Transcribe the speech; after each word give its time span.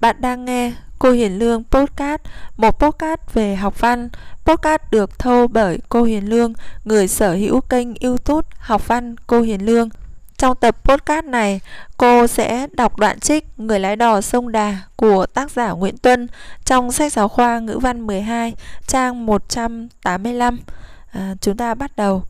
Bạn 0.00 0.16
đang 0.18 0.44
nghe 0.44 0.72
Cô 0.98 1.10
Hiền 1.10 1.38
Lương 1.38 1.64
Podcast, 1.64 2.20
một 2.56 2.78
podcast 2.78 3.20
về 3.32 3.56
học 3.56 3.80
văn. 3.80 4.08
Podcast 4.44 4.82
được 4.90 5.18
thâu 5.18 5.46
bởi 5.46 5.78
cô 5.88 6.02
Hiền 6.02 6.28
Lương, 6.28 6.52
người 6.84 7.08
sở 7.08 7.32
hữu 7.32 7.60
kênh 7.60 7.94
youtube 7.94 8.48
Học 8.58 8.88
văn 8.88 9.16
cô 9.26 9.40
Hiền 9.40 9.66
Lương. 9.66 9.88
Trong 10.36 10.56
tập 10.56 10.76
podcast 10.84 11.24
này, 11.24 11.60
cô 11.96 12.26
sẽ 12.26 12.66
đọc 12.72 12.98
đoạn 12.98 13.20
trích 13.20 13.46
Người 13.56 13.80
lái 13.80 13.96
đò 13.96 14.20
sông 14.20 14.52
Đà 14.52 14.78
của 14.96 15.26
tác 15.26 15.50
giả 15.50 15.70
Nguyễn 15.70 15.98
Tuân 15.98 16.28
trong 16.64 16.92
sách 16.92 17.12
giáo 17.12 17.28
khoa 17.28 17.58
ngữ 17.58 17.78
văn 17.78 18.06
12, 18.06 18.54
trang 18.86 19.26
185. 19.26 20.58
À, 21.12 21.34
chúng 21.40 21.56
ta 21.56 21.74
bắt 21.74 21.96
đầu. 21.96 22.22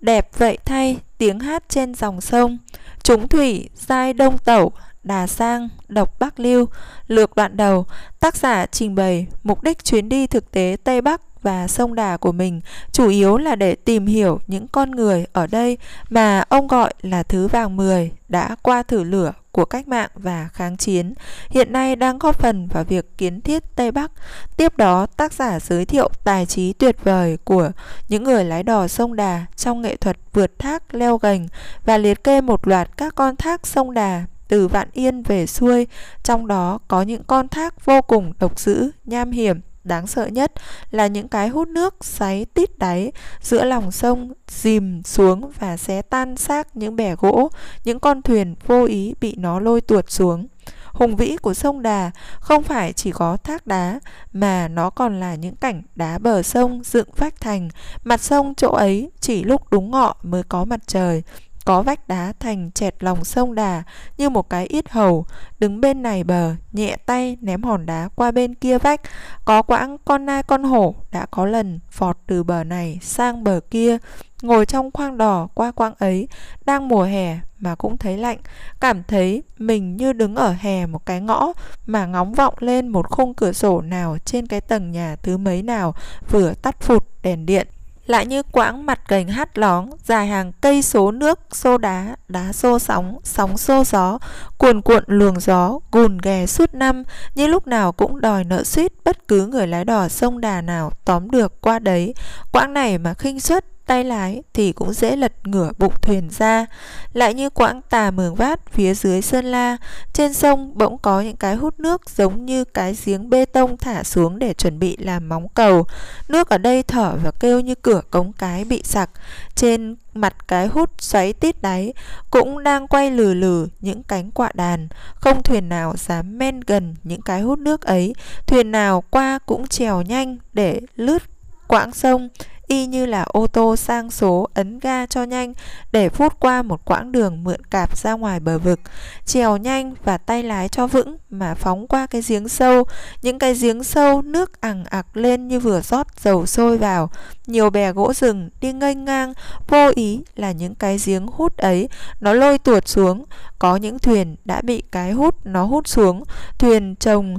Đẹp 0.00 0.28
vậy 0.38 0.58
thay, 0.64 0.98
tiếng 1.18 1.40
hát 1.40 1.62
trên 1.68 1.94
dòng 1.94 2.20
sông, 2.20 2.58
chúng 3.02 3.28
thủy, 3.28 3.68
giai 3.74 4.12
đông 4.12 4.38
tẩu, 4.38 4.72
Đà 5.04 5.26
Sang, 5.26 5.68
Độc 5.88 6.20
Bắc 6.20 6.40
Lưu, 6.40 6.66
lược 7.06 7.36
đoạn 7.36 7.56
đầu, 7.56 7.86
tác 8.20 8.36
giả 8.36 8.66
trình 8.66 8.94
bày 8.94 9.26
mục 9.42 9.62
đích 9.62 9.84
chuyến 9.84 10.08
đi 10.08 10.26
thực 10.26 10.50
tế 10.50 10.76
Tây 10.84 11.00
Bắc 11.00 11.20
và 11.42 11.68
sông 11.68 11.94
Đà 11.94 12.16
của 12.16 12.32
mình 12.32 12.60
chủ 12.92 13.08
yếu 13.08 13.38
là 13.38 13.56
để 13.56 13.74
tìm 13.74 14.06
hiểu 14.06 14.40
những 14.46 14.68
con 14.68 14.90
người 14.90 15.24
ở 15.32 15.46
đây 15.46 15.78
mà 16.10 16.44
ông 16.48 16.66
gọi 16.66 16.94
là 17.02 17.22
thứ 17.22 17.48
vàng 17.48 17.76
10 17.76 18.12
đã 18.28 18.56
qua 18.62 18.82
thử 18.82 19.04
lửa 19.04 19.32
của 19.52 19.64
cách 19.64 19.88
mạng 19.88 20.10
và 20.14 20.48
kháng 20.52 20.76
chiến, 20.76 21.14
hiện 21.50 21.72
nay 21.72 21.96
đang 21.96 22.18
góp 22.18 22.38
phần 22.38 22.66
vào 22.66 22.84
việc 22.84 23.18
kiến 23.18 23.40
thiết 23.40 23.76
Tây 23.76 23.90
Bắc. 23.90 24.12
Tiếp 24.56 24.76
đó, 24.76 25.06
tác 25.06 25.32
giả 25.32 25.60
giới 25.60 25.84
thiệu 25.84 26.10
tài 26.24 26.46
trí 26.46 26.72
tuyệt 26.72 26.96
vời 27.04 27.38
của 27.44 27.70
những 28.08 28.24
người 28.24 28.44
lái 28.44 28.62
đò 28.62 28.88
sông 28.88 29.16
Đà 29.16 29.46
trong 29.56 29.82
nghệ 29.82 29.96
thuật 29.96 30.16
vượt 30.32 30.58
thác 30.58 30.94
leo 30.94 31.18
gành 31.18 31.46
và 31.84 31.98
liệt 31.98 32.24
kê 32.24 32.40
một 32.40 32.68
loạt 32.68 32.96
các 32.96 33.14
con 33.14 33.36
thác 33.36 33.66
sông 33.66 33.94
Đà 33.94 34.24
từ 34.52 34.68
Vạn 34.68 34.88
Yên 34.92 35.22
về 35.22 35.46
xuôi, 35.46 35.86
trong 36.22 36.46
đó 36.46 36.78
có 36.88 37.02
những 37.02 37.22
con 37.26 37.48
thác 37.48 37.84
vô 37.84 38.02
cùng 38.02 38.32
độc 38.38 38.58
dữ, 38.60 38.90
nham 39.04 39.30
hiểm, 39.30 39.60
đáng 39.84 40.06
sợ 40.06 40.26
nhất 40.26 40.52
là 40.90 41.06
những 41.06 41.28
cái 41.28 41.48
hút 41.48 41.68
nước 41.68 42.04
xoáy 42.04 42.44
tít 42.44 42.78
đáy 42.78 43.12
giữa 43.40 43.64
lòng 43.64 43.92
sông 43.92 44.32
dìm 44.48 45.02
xuống 45.02 45.50
và 45.58 45.76
xé 45.76 46.02
tan 46.02 46.36
xác 46.36 46.76
những 46.76 46.96
bè 46.96 47.16
gỗ, 47.16 47.50
những 47.84 48.00
con 48.00 48.22
thuyền 48.22 48.54
vô 48.66 48.84
ý 48.84 49.14
bị 49.20 49.34
nó 49.38 49.60
lôi 49.60 49.80
tuột 49.80 50.10
xuống. 50.10 50.46
Hùng 50.86 51.16
vĩ 51.16 51.36
của 51.36 51.54
sông 51.54 51.82
Đà 51.82 52.10
không 52.40 52.62
phải 52.62 52.92
chỉ 52.92 53.12
có 53.12 53.36
thác 53.36 53.66
đá 53.66 54.00
mà 54.32 54.68
nó 54.68 54.90
còn 54.90 55.20
là 55.20 55.34
những 55.34 55.56
cảnh 55.56 55.82
đá 55.94 56.18
bờ 56.18 56.42
sông 56.42 56.80
dựng 56.84 57.08
vách 57.16 57.40
thành, 57.40 57.68
mặt 58.04 58.20
sông 58.20 58.54
chỗ 58.56 58.72
ấy 58.72 59.10
chỉ 59.20 59.44
lúc 59.44 59.70
đúng 59.70 59.90
ngọ 59.90 60.16
mới 60.22 60.42
có 60.42 60.64
mặt 60.64 60.80
trời. 60.86 61.22
Có 61.64 61.82
vách 61.82 62.08
đá 62.08 62.32
thành 62.40 62.70
chẹt 62.70 62.94
lòng 63.00 63.24
sông 63.24 63.54
Đà 63.54 63.82
như 64.18 64.30
một 64.30 64.50
cái 64.50 64.66
ít 64.66 64.90
hầu, 64.90 65.26
đứng 65.58 65.80
bên 65.80 66.02
này 66.02 66.24
bờ, 66.24 66.54
nhẹ 66.72 66.96
tay 67.06 67.36
ném 67.40 67.62
hòn 67.62 67.86
đá 67.86 68.08
qua 68.14 68.30
bên 68.30 68.54
kia 68.54 68.78
vách. 68.78 69.00
Có 69.44 69.62
quãng 69.62 69.96
con 70.04 70.26
nai 70.26 70.42
con 70.42 70.62
hổ 70.62 70.94
đã 71.12 71.26
có 71.26 71.46
lần 71.46 71.80
phọt 71.90 72.18
từ 72.26 72.42
bờ 72.42 72.64
này 72.64 72.98
sang 73.02 73.44
bờ 73.44 73.60
kia, 73.70 73.98
ngồi 74.42 74.66
trong 74.66 74.90
khoang 74.90 75.18
đỏ 75.18 75.48
qua 75.54 75.70
quãng 75.70 75.94
ấy, 75.98 76.28
đang 76.64 76.88
mùa 76.88 77.02
hè 77.02 77.38
mà 77.58 77.74
cũng 77.74 77.98
thấy 77.98 78.18
lạnh, 78.18 78.38
cảm 78.80 79.02
thấy 79.08 79.42
mình 79.58 79.96
như 79.96 80.12
đứng 80.12 80.36
ở 80.36 80.54
hè 80.58 80.86
một 80.86 81.06
cái 81.06 81.20
ngõ 81.20 81.52
mà 81.86 82.06
ngóng 82.06 82.32
vọng 82.32 82.54
lên 82.58 82.88
một 82.88 83.08
khung 83.10 83.34
cửa 83.34 83.52
sổ 83.52 83.80
nào 83.80 84.16
trên 84.24 84.46
cái 84.46 84.60
tầng 84.60 84.90
nhà 84.90 85.16
thứ 85.22 85.36
mấy 85.36 85.62
nào 85.62 85.94
vừa 86.30 86.54
tắt 86.54 86.76
phụt 86.80 87.04
đèn 87.22 87.46
điện 87.46 87.66
lại 88.06 88.26
như 88.26 88.42
quãng 88.42 88.86
mặt 88.86 89.00
gành 89.08 89.28
hát 89.28 89.58
lóng, 89.58 89.90
dài 90.04 90.26
hàng 90.26 90.52
cây 90.60 90.82
số 90.82 91.10
nước, 91.10 91.40
xô 91.52 91.78
đá 91.78 92.16
đá 92.28 92.52
xô 92.52 92.78
sóng 92.78 93.18
sóng 93.24 93.58
xô 93.58 93.84
gió, 93.84 94.18
cuồn 94.58 94.80
cuộn 94.80 95.04
luồng 95.06 95.40
gió, 95.40 95.78
gùn 95.92 96.18
ghè 96.18 96.46
suốt 96.46 96.74
năm, 96.74 97.02
như 97.34 97.46
lúc 97.46 97.66
nào 97.66 97.92
cũng 97.92 98.20
đòi 98.20 98.44
nợ 98.44 98.64
suýt 98.64 98.92
bất 99.04 99.28
cứ 99.28 99.46
người 99.46 99.66
lái 99.66 99.84
đò 99.84 100.08
sông 100.08 100.40
đà 100.40 100.60
nào 100.60 100.90
tóm 101.04 101.30
được 101.30 101.60
qua 101.60 101.78
đấy. 101.78 102.14
Quãng 102.52 102.72
này 102.72 102.98
mà 102.98 103.14
khinh 103.14 103.40
suất 103.40 103.64
tay 103.92 104.04
lái 104.04 104.42
thì 104.54 104.72
cũng 104.72 104.92
dễ 104.92 105.16
lật 105.16 105.32
ngửa 105.44 105.70
bụng 105.78 105.92
thuyền 106.02 106.30
ra. 106.30 106.66
Lại 107.12 107.34
như 107.34 107.50
quãng 107.50 107.80
tà 107.90 108.10
mường 108.10 108.34
vát 108.34 108.60
phía 108.72 108.94
dưới 108.94 109.22
sơn 109.22 109.44
la, 109.44 109.76
trên 110.12 110.34
sông 110.34 110.72
bỗng 110.74 110.98
có 110.98 111.20
những 111.20 111.36
cái 111.36 111.54
hút 111.54 111.80
nước 111.80 112.10
giống 112.10 112.46
như 112.46 112.64
cái 112.64 112.96
giếng 113.04 113.30
bê 113.30 113.44
tông 113.44 113.76
thả 113.76 114.02
xuống 114.02 114.38
để 114.38 114.54
chuẩn 114.54 114.78
bị 114.78 114.96
làm 114.96 115.28
móng 115.28 115.48
cầu. 115.48 115.86
Nước 116.28 116.48
ở 116.48 116.58
đây 116.58 116.82
thở 116.82 117.16
và 117.24 117.30
kêu 117.30 117.60
như 117.60 117.74
cửa 117.74 118.00
cống 118.10 118.32
cái 118.32 118.64
bị 118.64 118.82
sặc. 118.84 119.10
Trên 119.54 119.96
mặt 120.14 120.48
cái 120.48 120.66
hút 120.66 120.90
xoáy 120.98 121.32
tít 121.32 121.62
đáy 121.62 121.92
cũng 122.30 122.62
đang 122.62 122.88
quay 122.88 123.10
lừ 123.10 123.34
lừ 123.34 123.66
những 123.80 124.02
cánh 124.02 124.30
quạ 124.30 124.50
đàn. 124.54 124.88
Không 125.14 125.42
thuyền 125.42 125.68
nào 125.68 125.94
dám 125.96 126.38
men 126.38 126.60
gần 126.60 126.94
những 127.04 127.22
cái 127.22 127.40
hút 127.40 127.58
nước 127.58 127.82
ấy. 127.82 128.14
Thuyền 128.46 128.72
nào 128.72 129.04
qua 129.10 129.38
cũng 129.46 129.66
trèo 129.66 130.02
nhanh 130.02 130.38
để 130.52 130.80
lướt 130.96 131.22
quãng 131.68 131.92
sông 131.92 132.28
y 132.66 132.86
như 132.86 133.06
là 133.06 133.22
ô 133.22 133.46
tô 133.46 133.76
sang 133.76 134.10
số 134.10 134.48
ấn 134.54 134.78
ga 134.78 135.06
cho 135.06 135.22
nhanh 135.22 135.54
để 135.92 136.08
phút 136.08 136.40
qua 136.40 136.62
một 136.62 136.84
quãng 136.84 137.12
đường 137.12 137.44
mượn 137.44 137.64
cạp 137.64 137.98
ra 137.98 138.12
ngoài 138.12 138.40
bờ 138.40 138.58
vực, 138.58 138.80
trèo 139.24 139.56
nhanh 139.56 139.94
và 140.04 140.18
tay 140.18 140.42
lái 140.42 140.68
cho 140.68 140.86
vững 140.86 141.16
mà 141.30 141.54
phóng 141.54 141.86
qua 141.86 142.06
cái 142.06 142.22
giếng 142.28 142.48
sâu, 142.48 142.84
những 143.22 143.38
cái 143.38 143.54
giếng 143.54 143.84
sâu 143.84 144.22
nước 144.22 144.60
ẳng 144.60 144.84
ặc 144.84 145.16
lên 145.16 145.48
như 145.48 145.60
vừa 145.60 145.80
rót 145.80 146.06
dầu 146.20 146.46
sôi 146.46 146.78
vào, 146.78 147.10
nhiều 147.46 147.70
bè 147.70 147.92
gỗ 147.92 148.12
rừng 148.12 148.50
đi 148.60 148.72
nghênh 148.72 149.04
ngang, 149.04 149.32
vô 149.68 149.90
ý 149.94 150.20
là 150.36 150.52
những 150.52 150.74
cái 150.74 150.98
giếng 151.04 151.26
hút 151.26 151.56
ấy 151.56 151.88
nó 152.20 152.32
lôi 152.32 152.58
tuột 152.58 152.88
xuống, 152.88 153.24
có 153.58 153.76
những 153.76 153.98
thuyền 153.98 154.36
đã 154.44 154.60
bị 154.60 154.82
cái 154.92 155.12
hút 155.12 155.46
nó 155.46 155.64
hút 155.64 155.88
xuống, 155.88 156.22
thuyền 156.58 156.96
trồng 156.96 157.38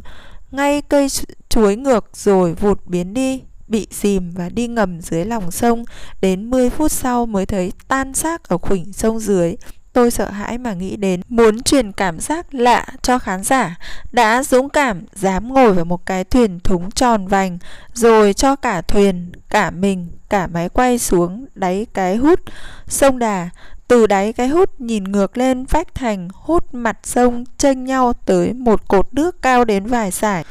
ngay 0.52 0.82
cây 0.82 1.08
chuối 1.50 1.76
ngược 1.76 2.10
rồi 2.14 2.54
vụt 2.54 2.86
biến 2.86 3.14
đi 3.14 3.42
bị 3.74 3.88
dìm 3.92 4.32
và 4.32 4.50
đi 4.50 4.68
ngầm 4.68 5.02
dưới 5.02 5.26
lòng 5.26 5.52
sông, 5.52 5.86
đến 6.22 6.50
10 6.50 6.70
phút 6.70 6.92
sau 6.92 7.26
mới 7.26 7.46
thấy 7.46 7.72
tan 7.88 8.14
xác 8.14 8.50
ở 8.50 8.58
khuỷnh 8.58 8.94
sông 8.94 9.20
dưới. 9.20 9.56
Tôi 9.94 10.12
sợ 10.12 10.30
hãi 10.30 10.58
mà 10.58 10.74
nghĩ 10.74 10.96
đến, 10.96 11.22
muốn 11.30 11.64
truyền 11.64 11.92
cảm 11.92 12.20
giác 12.20 12.54
lạ 12.54 12.86
cho 13.02 13.20
khán 13.20 13.44
giả. 13.44 13.76
Đã 14.12 14.44
dũng 14.44 14.70
cảm, 14.70 15.02
dám 15.14 15.54
ngồi 15.54 15.74
vào 15.74 15.86
một 15.86 16.06
cái 16.06 16.24
thuyền 16.24 16.60
thúng 16.60 16.92
tròn 16.92 17.28
vành, 17.28 17.58
rồi 17.94 18.34
cho 18.34 18.56
cả 18.56 18.82
thuyền, 18.82 19.32
cả 19.50 19.72
mình, 19.72 20.08
cả 20.30 20.48
máy 20.48 20.70
quay 20.70 21.00
xuống 21.00 21.46
đáy 21.56 21.86
cái 21.94 22.16
hút 22.16 22.40
sông 22.88 23.20
đà. 23.20 23.50
Từ 23.88 24.08
đáy 24.08 24.34
cái 24.34 24.48
hút 24.48 24.82
nhìn 24.82 25.04
ngược 25.04 25.38
lên 25.38 25.66
vách 25.66 25.96
thành, 25.96 26.28
hút 26.34 26.74
mặt 26.74 26.98
sông 27.04 27.44
chênh 27.58 27.84
nhau 27.84 28.14
tới 28.26 28.54
một 28.54 28.88
cột 28.88 29.14
nước 29.14 29.42
cao 29.42 29.66
đến 29.66 29.86
vài 29.86 30.12
sải. 30.12 30.44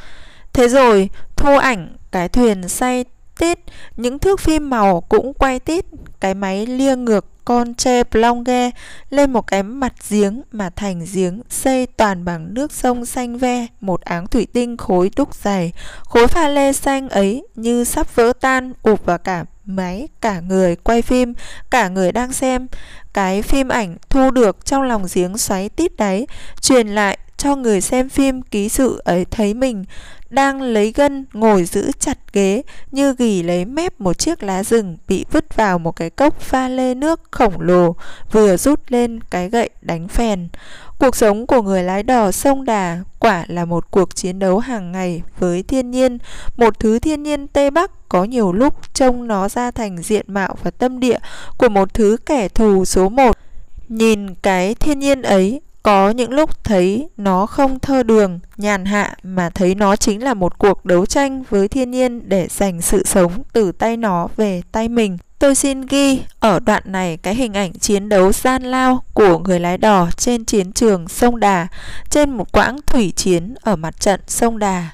Thế 0.53 0.67
rồi, 0.67 1.09
thu 1.35 1.57
ảnh, 1.57 1.95
cái 2.11 2.29
thuyền 2.29 2.69
say 2.69 3.05
tít. 3.39 3.59
Những 3.97 4.19
thước 4.19 4.39
phim 4.39 4.69
màu 4.69 5.01
cũng 5.01 5.33
quay 5.33 5.59
tít. 5.59 5.85
Cái 6.19 6.33
máy 6.33 6.65
lia 6.65 6.95
ngược 6.95 7.25
con 7.45 7.73
tre 7.75 8.03
plonge 8.03 8.71
lên 9.09 9.33
một 9.33 9.47
cái 9.47 9.63
mặt 9.63 9.93
giếng 10.09 10.41
mà 10.51 10.69
thành 10.69 11.05
giếng 11.13 11.41
xây 11.49 11.85
toàn 11.85 12.25
bằng 12.25 12.53
nước 12.53 12.71
sông 12.71 13.05
xanh 13.05 13.37
ve, 13.37 13.67
một 13.81 14.01
áng 14.01 14.27
thủy 14.27 14.47
tinh 14.53 14.77
khối 14.77 15.11
đúc 15.15 15.35
dày. 15.35 15.71
Khối 16.03 16.27
pha 16.27 16.47
lê 16.47 16.73
xanh 16.73 17.09
ấy 17.09 17.47
như 17.55 17.83
sắp 17.83 18.15
vỡ 18.15 18.33
tan, 18.41 18.73
ụp 18.83 19.05
vào 19.05 19.17
cả 19.17 19.45
máy, 19.65 20.07
cả 20.21 20.39
người 20.39 20.75
quay 20.75 21.01
phim, 21.01 21.33
cả 21.71 21.89
người 21.89 22.11
đang 22.11 22.33
xem. 22.33 22.67
Cái 23.13 23.41
phim 23.41 23.67
ảnh 23.67 23.97
thu 24.09 24.31
được 24.31 24.65
trong 24.65 24.83
lòng 24.83 25.05
giếng 25.13 25.37
xoáy 25.37 25.69
tít 25.69 25.95
đáy 25.97 26.27
truyền 26.61 26.87
lại 26.87 27.17
cho 27.43 27.55
người 27.55 27.81
xem 27.81 28.09
phim 28.09 28.41
ký 28.41 28.69
sự 28.69 29.01
ấy 29.05 29.25
thấy 29.25 29.53
mình 29.53 29.85
đang 30.29 30.61
lấy 30.61 30.91
gân 30.95 31.25
ngồi 31.33 31.63
giữ 31.63 31.91
chặt 31.99 32.17
ghế 32.33 32.61
như 32.91 33.15
gỉ 33.17 33.43
lấy 33.43 33.65
mép 33.65 34.01
một 34.01 34.17
chiếc 34.17 34.43
lá 34.43 34.63
rừng 34.63 34.97
bị 35.07 35.25
vứt 35.31 35.55
vào 35.55 35.79
một 35.79 35.91
cái 35.91 36.09
cốc 36.09 36.39
pha 36.39 36.67
lê 36.67 36.93
nước 36.93 37.21
khổng 37.31 37.61
lồ 37.61 37.95
vừa 38.31 38.57
rút 38.57 38.79
lên 38.87 39.19
cái 39.29 39.49
gậy 39.49 39.69
đánh 39.81 40.07
phèn. 40.07 40.47
Cuộc 40.99 41.15
sống 41.15 41.47
của 41.47 41.61
người 41.61 41.83
lái 41.83 42.03
đò 42.03 42.31
sông 42.31 42.65
Đà 42.65 42.99
quả 43.19 43.45
là 43.47 43.65
một 43.65 43.91
cuộc 43.91 44.15
chiến 44.15 44.39
đấu 44.39 44.59
hàng 44.59 44.91
ngày 44.91 45.21
với 45.39 45.63
thiên 45.63 45.91
nhiên, 45.91 46.17
một 46.57 46.79
thứ 46.79 46.99
thiên 46.99 47.23
nhiên 47.23 47.47
Tây 47.47 47.71
Bắc 47.71 48.09
có 48.09 48.23
nhiều 48.23 48.53
lúc 48.53 48.93
trông 48.93 49.27
nó 49.27 49.49
ra 49.49 49.71
thành 49.71 49.97
diện 49.97 50.25
mạo 50.27 50.55
và 50.63 50.71
tâm 50.71 50.99
địa 50.99 51.19
của 51.57 51.69
một 51.69 51.93
thứ 51.93 52.17
kẻ 52.25 52.49
thù 52.49 52.85
số 52.85 53.09
một. 53.09 53.37
Nhìn 53.87 54.35
cái 54.35 54.75
thiên 54.75 54.99
nhiên 54.99 55.21
ấy, 55.21 55.61
có 55.83 56.09
những 56.09 56.31
lúc 56.31 56.63
thấy 56.63 57.09
nó 57.17 57.45
không 57.45 57.79
thơ 57.79 58.03
đường, 58.03 58.39
nhàn 58.57 58.85
hạ 58.85 59.15
mà 59.23 59.49
thấy 59.49 59.75
nó 59.75 59.95
chính 59.95 60.23
là 60.23 60.33
một 60.33 60.57
cuộc 60.57 60.85
đấu 60.85 61.05
tranh 61.05 61.43
với 61.49 61.67
thiên 61.67 61.91
nhiên 61.91 62.29
để 62.29 62.47
giành 62.49 62.81
sự 62.81 63.03
sống 63.05 63.43
từ 63.53 63.71
tay 63.71 63.97
nó 63.97 64.27
về 64.35 64.61
tay 64.71 64.89
mình. 64.89 65.17
Tôi 65.39 65.55
xin 65.55 65.81
ghi 65.81 66.21
ở 66.39 66.59
đoạn 66.59 66.83
này 66.85 67.17
cái 67.17 67.35
hình 67.35 67.53
ảnh 67.53 67.73
chiến 67.73 68.09
đấu 68.09 68.31
gian 68.31 68.63
lao 68.63 69.03
của 69.13 69.39
người 69.39 69.59
lái 69.59 69.77
đò 69.77 70.07
trên 70.17 70.45
chiến 70.45 70.71
trường 70.71 71.07
sông 71.07 71.39
Đà, 71.39 71.67
trên 72.09 72.29
một 72.29 72.51
quãng 72.51 72.79
thủy 72.85 73.13
chiến 73.15 73.53
ở 73.61 73.75
mặt 73.75 73.99
trận 73.99 74.21
sông 74.27 74.59
Đà 74.59 74.89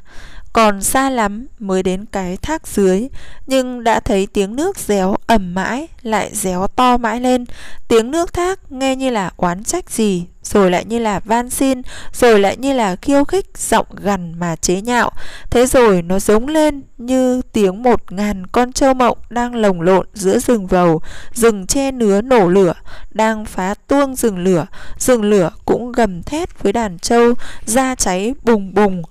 còn 0.54 0.82
xa 0.82 1.10
lắm 1.10 1.48
mới 1.60 1.84
đến 1.84 2.06
cái 2.12 2.38
thác 2.38 2.68
dưới, 2.68 3.08
nhưng 3.48 3.84
đã 3.84 4.00
thấy 4.00 4.28
tiếng 4.34 4.56
nước 4.56 4.78
réo 4.78 5.16
ẩm 5.28 5.54
mãi, 5.54 5.88
lại 6.02 6.30
réo 6.34 6.68
to 6.68 6.98
mãi 6.98 7.20
lên. 7.20 7.46
Tiếng 7.88 8.12
nước 8.12 8.34
thác 8.34 8.72
nghe 8.72 8.96
như 8.96 9.10
là 9.10 9.32
oán 9.38 9.64
trách 9.64 9.90
gì, 9.90 10.26
rồi 10.44 10.72
lại 10.72 10.86
như 10.86 11.00
là 11.00 11.20
van 11.20 11.50
xin, 11.50 11.82
rồi 12.14 12.40
lại 12.40 12.58
như 12.58 12.74
là 12.74 12.96
khiêu 12.96 13.24
khích 13.24 13.46
giọng 13.58 13.88
gằn 14.04 14.40
mà 14.40 14.56
chế 14.56 14.82
nhạo. 14.82 15.12
Thế 15.50 15.66
rồi 15.66 16.02
nó 16.02 16.20
giống 16.20 16.48
lên 16.48 16.82
như 16.98 17.42
tiếng 17.42 17.84
một 17.84 18.12
ngàn 18.12 18.48
con 18.48 18.72
trâu 18.74 18.94
mộng 18.94 19.18
đang 19.30 19.56
lồng 19.56 19.82
lộn 19.82 20.08
giữa 20.14 20.40
rừng 20.40 20.68
vầu, 20.68 21.02
rừng 21.34 21.68
che 21.68 21.92
nứa 21.92 22.22
nổ 22.22 22.48
lửa, 22.48 22.74
đang 23.12 23.46
phá 23.46 23.74
tuông 23.88 24.16
rừng 24.16 24.38
lửa. 24.38 24.68
Rừng 24.98 25.24
lửa 25.24 25.50
cũng 25.66 25.92
gầm 25.92 26.24
thét 26.24 26.64
với 26.64 26.74
đàn 26.74 27.00
trâu, 27.00 27.34
da 27.66 27.96
cháy 27.96 28.34
bùng 28.44 28.74
bùng. 28.74 29.04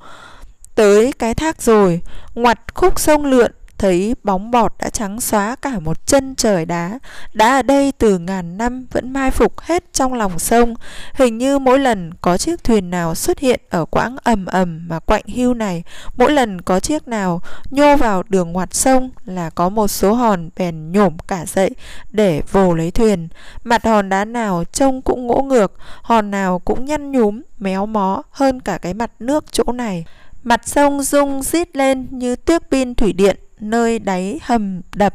Tới 0.78 1.12
cái 1.18 1.34
thác 1.34 1.62
rồi, 1.62 2.00
ngoặt 2.34 2.58
khúc 2.74 3.00
sông 3.00 3.24
lượn, 3.24 3.52
thấy 3.78 4.14
bóng 4.22 4.50
bọt 4.50 4.72
đã 4.78 4.90
trắng 4.90 5.20
xóa 5.20 5.56
cả 5.62 5.78
một 5.78 6.06
chân 6.06 6.34
trời 6.34 6.66
đá. 6.66 6.98
Đá 7.32 7.56
ở 7.56 7.62
đây 7.62 7.92
từ 7.98 8.18
ngàn 8.18 8.58
năm 8.58 8.86
vẫn 8.92 9.12
mai 9.12 9.30
phục 9.30 9.60
hết 9.60 9.84
trong 9.92 10.14
lòng 10.14 10.38
sông. 10.38 10.74
Hình 11.14 11.38
như 11.38 11.58
mỗi 11.58 11.78
lần 11.78 12.10
có 12.20 12.38
chiếc 12.38 12.64
thuyền 12.64 12.90
nào 12.90 13.14
xuất 13.14 13.38
hiện 13.38 13.60
ở 13.70 13.84
quãng 13.84 14.16
ầm 14.24 14.46
ầm 14.46 14.88
mà 14.88 14.98
quạnh 14.98 15.24
hưu 15.34 15.54
này, 15.54 15.82
mỗi 16.16 16.32
lần 16.32 16.60
có 16.60 16.80
chiếc 16.80 17.08
nào 17.08 17.40
nhô 17.70 17.96
vào 17.96 18.22
đường 18.28 18.52
ngoặt 18.52 18.74
sông 18.74 19.10
là 19.24 19.50
có 19.50 19.68
một 19.68 19.88
số 19.88 20.12
hòn 20.14 20.50
bèn 20.56 20.92
nhổm 20.92 21.16
cả 21.28 21.44
dậy 21.46 21.70
để 22.10 22.42
vồ 22.52 22.74
lấy 22.74 22.90
thuyền. 22.90 23.28
Mặt 23.64 23.84
hòn 23.84 24.08
đá 24.08 24.24
nào 24.24 24.64
trông 24.72 25.02
cũng 25.02 25.26
ngỗ 25.26 25.42
ngược, 25.42 25.72
hòn 26.02 26.30
nào 26.30 26.58
cũng 26.58 26.84
nhăn 26.84 27.12
nhúm, 27.12 27.40
méo 27.58 27.86
mó 27.86 28.22
hơn 28.30 28.60
cả 28.60 28.78
cái 28.78 28.94
mặt 28.94 29.10
nước 29.18 29.44
chỗ 29.52 29.64
này. 29.72 30.04
Mặt 30.42 30.68
sông 30.68 31.02
rung 31.02 31.42
rít 31.42 31.76
lên 31.76 32.06
như 32.10 32.36
tuyết 32.36 32.62
pin 32.70 32.94
thủy 32.94 33.12
điện 33.12 33.36
nơi 33.60 33.98
đáy 33.98 34.40
hầm 34.42 34.80
đập. 34.94 35.14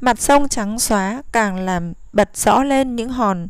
Mặt 0.00 0.20
sông 0.20 0.48
trắng 0.48 0.78
xóa 0.78 1.22
càng 1.32 1.56
làm 1.56 1.92
bật 2.12 2.36
rõ 2.36 2.62
lên 2.62 2.96
những 2.96 3.08
hòn 3.08 3.48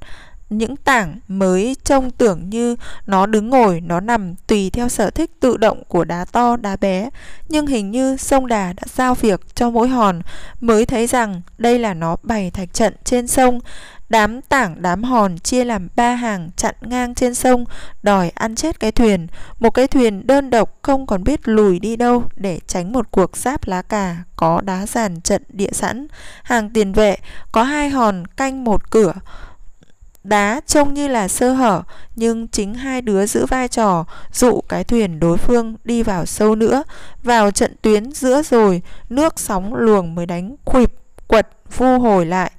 những 0.51 0.77
tảng 0.77 1.19
mới 1.29 1.77
trông 1.85 2.11
tưởng 2.11 2.51
như 2.51 2.77
nó 3.07 3.27
đứng 3.27 3.51
ngồi, 3.51 3.81
nó 3.81 4.01
nằm 4.01 4.35
tùy 4.47 4.71
theo 4.71 4.89
sở 4.89 5.11
thích 5.11 5.31
tự 5.41 5.57
động 5.57 5.83
của 5.89 6.05
đá 6.05 6.25
to, 6.33 6.57
đá 6.57 6.77
bé. 6.77 7.11
Nhưng 7.49 7.67
hình 7.67 7.91
như 7.91 8.17
sông 8.17 8.47
Đà 8.47 8.73
đã 8.73 8.83
giao 8.95 9.15
việc 9.15 9.41
cho 9.55 9.71
mỗi 9.71 9.89
hòn 9.89 10.21
mới 10.61 10.87
thấy 10.87 11.07
rằng 11.07 11.43
đây 11.59 11.79
là 11.79 11.95
nó 11.95 12.17
bày 12.23 12.51
thạch 12.51 12.75
trận 12.75 12.95
trên 13.05 13.27
sông. 13.27 13.61
Đám 14.09 14.43
tảng, 14.43 14.83
đám 14.83 15.05
hòn 15.05 15.39
chia 15.39 15.65
làm 15.65 15.89
ba 15.97 16.15
hàng 16.15 16.51
chặn 16.57 16.75
ngang 16.81 17.15
trên 17.15 17.35
sông, 17.35 17.65
Đòi 18.03 18.31
ăn 18.35 18.55
chết 18.55 18.81
cái 18.81 18.93
thuyền. 18.93 19.27
Một 19.59 19.71
cái 19.71 19.87
thuyền 19.87 20.27
đơn 20.27 20.51
độc 20.51 20.79
không 20.83 21.07
còn 21.07 21.25
biết 21.25 21.49
lùi 21.49 21.79
đi 21.79 21.97
đâu 21.97 22.25
Để 22.37 22.61
tránh 22.67 22.93
một 22.93 23.11
cuộc 23.11 23.37
giáp 23.37 23.67
lá 23.67 23.83
cà 23.83 24.17
Có 24.37 24.61
đá 24.61 24.87
giàn 24.87 25.21
trận 25.21 25.43
địa 25.49 25.73
sẵn. 25.73 26.07
Hàng 26.43 26.71
tiền 26.71 26.93
vệ, 26.93 27.17
có 27.53 27.63
hai 27.63 27.91
hòn 27.91 28.27
canh 28.27 28.65
một 28.65 28.91
cửa. 28.91 29.13
Đá 30.25 30.61
trông 30.67 30.95
như 30.95 31.09
là 31.09 31.29
sơ 31.29 31.53
hở, 31.53 31.83
Nhưng 32.17 32.49
chính 32.49 32.75
hai 32.75 33.03
đứa 33.03 33.27
giữ 33.27 33.47
vai 33.47 33.69
trò, 33.69 34.05
Dụ 34.33 34.61
cái 34.61 34.85
thuyền 34.85 35.21
đối 35.21 35.37
phương 35.37 35.77
đi 35.85 36.03
vào 36.03 36.27
sâu 36.27 36.55
nữa. 36.55 36.83
Vào 37.23 37.51
trận 37.51 37.77
tuyến 37.83 38.13
giữa 38.13 38.43
rồi, 38.43 38.83
Nước 39.09 39.39
sóng 39.39 39.75
luồng 39.75 40.15
mới 40.15 40.27
đánh 40.27 40.57
khuịp 40.65 40.93
quật, 41.27 41.49
vu 41.77 41.99
hồi 41.99 42.27
lại 42.27 42.53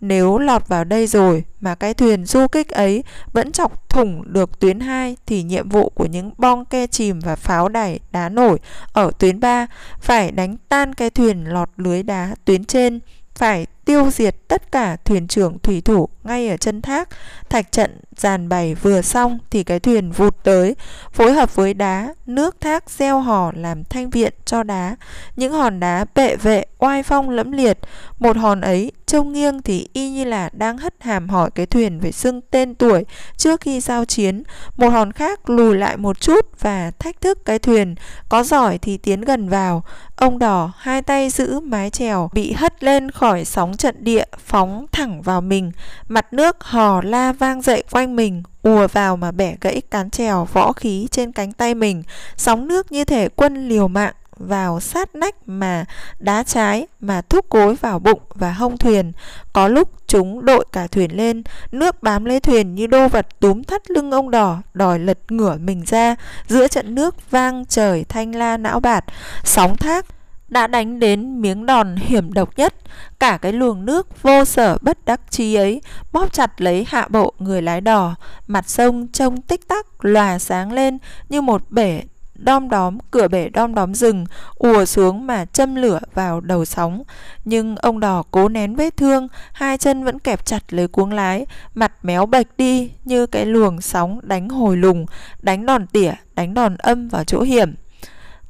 nếu 0.00 0.38
lọt 0.38 0.68
vào 0.68 0.84
đây 0.84 1.06
rồi 1.06 1.44
mà 1.60 1.74
cái 1.74 1.94
thuyền 1.94 2.24
du 2.24 2.46
kích 2.46 2.68
ấy 2.68 3.04
vẫn 3.32 3.52
chọc 3.52 3.88
thủng 3.88 4.32
được 4.32 4.60
tuyến 4.60 4.80
2 4.80 5.16
thì 5.26 5.42
nhiệm 5.42 5.68
vụ 5.68 5.88
của 5.88 6.06
những 6.06 6.30
bong 6.38 6.64
ke 6.64 6.86
chìm 6.86 7.20
và 7.20 7.36
pháo 7.36 7.68
đẩy 7.68 8.00
đá 8.10 8.28
nổi 8.28 8.58
ở 8.92 9.10
tuyến 9.18 9.40
3 9.40 9.66
phải 10.00 10.30
đánh 10.30 10.56
tan 10.68 10.94
cái 10.94 11.10
thuyền 11.10 11.44
lọt 11.44 11.68
lưới 11.76 12.02
đá 12.02 12.34
tuyến 12.44 12.64
trên, 12.64 13.00
phải 13.34 13.66
tiêu 13.84 14.10
diệt 14.10 14.36
tất 14.48 14.72
cả 14.72 14.96
thuyền 15.04 15.28
trưởng 15.28 15.58
thủy 15.58 15.80
thủ 15.80 16.08
ngay 16.24 16.48
ở 16.48 16.56
chân 16.56 16.82
thác. 16.82 17.08
Thạch 17.48 17.72
trận 17.72 18.00
dàn 18.16 18.48
bày 18.48 18.74
vừa 18.74 19.02
xong 19.02 19.38
thì 19.50 19.64
cái 19.64 19.80
thuyền 19.80 20.10
vụt 20.10 20.36
tới, 20.44 20.76
phối 21.12 21.32
hợp 21.32 21.54
với 21.54 21.74
đá, 21.74 22.14
nước 22.26 22.60
thác 22.60 22.90
gieo 22.90 23.20
hò 23.20 23.52
làm 23.54 23.84
thanh 23.84 24.10
viện 24.10 24.32
cho 24.44 24.62
đá. 24.62 24.96
Những 25.36 25.52
hòn 25.52 25.80
đá 25.80 26.04
bệ 26.14 26.36
vệ 26.36 26.64
oai 26.78 27.02
phong 27.02 27.30
lẫm 27.30 27.52
liệt, 27.52 27.78
một 28.18 28.36
hòn 28.36 28.60
ấy 28.60 28.92
trông 29.10 29.32
nghiêng 29.32 29.62
thì 29.62 29.88
y 29.92 30.10
như 30.10 30.24
là 30.24 30.50
đang 30.52 30.78
hất 30.78 30.94
hàm 31.00 31.28
hỏi 31.28 31.50
cái 31.54 31.66
thuyền 31.66 32.00
về 32.00 32.12
xưng 32.12 32.40
tên 32.50 32.74
tuổi 32.74 33.04
trước 33.36 33.60
khi 33.60 33.80
giao 33.80 34.04
chiến. 34.04 34.42
Một 34.76 34.88
hòn 34.88 35.12
khác 35.12 35.50
lùi 35.50 35.76
lại 35.76 35.96
một 35.96 36.20
chút 36.20 36.46
và 36.60 36.90
thách 36.98 37.20
thức 37.20 37.44
cái 37.44 37.58
thuyền, 37.58 37.94
có 38.28 38.42
giỏi 38.42 38.78
thì 38.78 38.96
tiến 38.96 39.20
gần 39.20 39.48
vào. 39.48 39.82
Ông 40.16 40.38
đỏ 40.38 40.72
hai 40.78 41.02
tay 41.02 41.30
giữ 41.30 41.60
mái 41.60 41.90
chèo 41.90 42.30
bị 42.32 42.52
hất 42.52 42.84
lên 42.84 43.10
khỏi 43.10 43.44
sóng 43.44 43.76
trận 43.76 43.94
địa 43.98 44.24
phóng 44.44 44.86
thẳng 44.92 45.22
vào 45.22 45.40
mình, 45.40 45.72
mặt 46.08 46.32
nước 46.32 46.64
hò 46.64 47.02
la 47.02 47.32
vang 47.32 47.62
dậy 47.62 47.82
quanh 47.90 48.16
mình, 48.16 48.42
ùa 48.62 48.86
vào 48.92 49.16
mà 49.16 49.32
bẻ 49.32 49.56
gãy 49.60 49.82
cán 49.90 50.10
chèo 50.10 50.48
võ 50.52 50.72
khí 50.72 51.08
trên 51.10 51.32
cánh 51.32 51.52
tay 51.52 51.74
mình, 51.74 52.02
sóng 52.36 52.68
nước 52.68 52.92
như 52.92 53.04
thể 53.04 53.28
quân 53.28 53.68
liều 53.68 53.88
mạng 53.88 54.14
vào 54.40 54.80
sát 54.80 55.14
nách 55.14 55.34
mà 55.46 55.84
đá 56.18 56.42
trái 56.42 56.86
mà 57.00 57.20
thúc 57.20 57.46
cối 57.48 57.74
vào 57.74 57.98
bụng 57.98 58.20
và 58.34 58.52
hông 58.52 58.78
thuyền. 58.78 59.12
Có 59.52 59.68
lúc 59.68 59.88
chúng 60.06 60.44
đội 60.44 60.64
cả 60.72 60.86
thuyền 60.86 61.16
lên, 61.16 61.42
nước 61.72 62.02
bám 62.02 62.24
lấy 62.24 62.40
thuyền 62.40 62.74
như 62.74 62.86
đô 62.86 63.08
vật 63.08 63.26
túm 63.40 63.62
thắt 63.62 63.90
lưng 63.90 64.10
ông 64.10 64.30
đỏ, 64.30 64.58
đòi 64.74 64.98
lật 64.98 65.18
ngửa 65.28 65.56
mình 65.56 65.82
ra. 65.86 66.16
Giữa 66.48 66.68
trận 66.68 66.94
nước 66.94 67.30
vang 67.30 67.64
trời 67.64 68.04
thanh 68.08 68.34
la 68.34 68.56
não 68.56 68.80
bạt, 68.80 69.04
sóng 69.44 69.76
thác 69.76 70.06
đã 70.50 70.66
đánh 70.66 71.00
đến 71.00 71.40
miếng 71.42 71.66
đòn 71.66 71.96
hiểm 71.96 72.32
độc 72.32 72.58
nhất 72.58 72.74
cả 73.20 73.38
cái 73.42 73.52
luồng 73.52 73.84
nước 73.84 74.22
vô 74.22 74.44
sở 74.44 74.78
bất 74.80 75.04
đắc 75.04 75.20
chí 75.30 75.54
ấy 75.54 75.82
bóp 76.12 76.32
chặt 76.32 76.60
lấy 76.60 76.86
hạ 76.88 77.08
bộ 77.08 77.32
người 77.38 77.62
lái 77.62 77.80
đò 77.80 78.14
mặt 78.46 78.68
sông 78.68 79.08
trông 79.12 79.40
tích 79.40 79.68
tắc 79.68 80.04
lòa 80.04 80.38
sáng 80.38 80.72
lên 80.72 80.98
như 81.28 81.40
một 81.40 81.70
bể 81.70 82.02
đom 82.44 82.68
đóm, 82.68 82.98
cửa 83.10 83.28
bể 83.28 83.48
đom 83.48 83.74
đóm 83.74 83.94
rừng, 83.94 84.26
ùa 84.54 84.84
xuống 84.84 85.26
mà 85.26 85.44
châm 85.44 85.74
lửa 85.74 86.00
vào 86.14 86.40
đầu 86.40 86.64
sóng. 86.64 87.02
Nhưng 87.44 87.76
ông 87.76 88.00
đò 88.00 88.22
cố 88.30 88.48
nén 88.48 88.76
vết 88.76 88.96
thương, 88.96 89.28
hai 89.52 89.78
chân 89.78 90.04
vẫn 90.04 90.18
kẹp 90.18 90.46
chặt 90.46 90.72
lấy 90.72 90.88
cuống 90.88 91.12
lái, 91.12 91.46
mặt 91.74 91.92
méo 92.02 92.26
bệch 92.26 92.46
đi 92.56 92.90
như 93.04 93.26
cái 93.26 93.46
luồng 93.46 93.80
sóng 93.80 94.20
đánh 94.22 94.48
hồi 94.48 94.76
lùng, 94.76 95.06
đánh 95.42 95.66
đòn 95.66 95.86
tỉa, 95.86 96.12
đánh 96.34 96.54
đòn 96.54 96.76
âm 96.76 97.08
vào 97.08 97.24
chỗ 97.24 97.40
hiểm. 97.40 97.74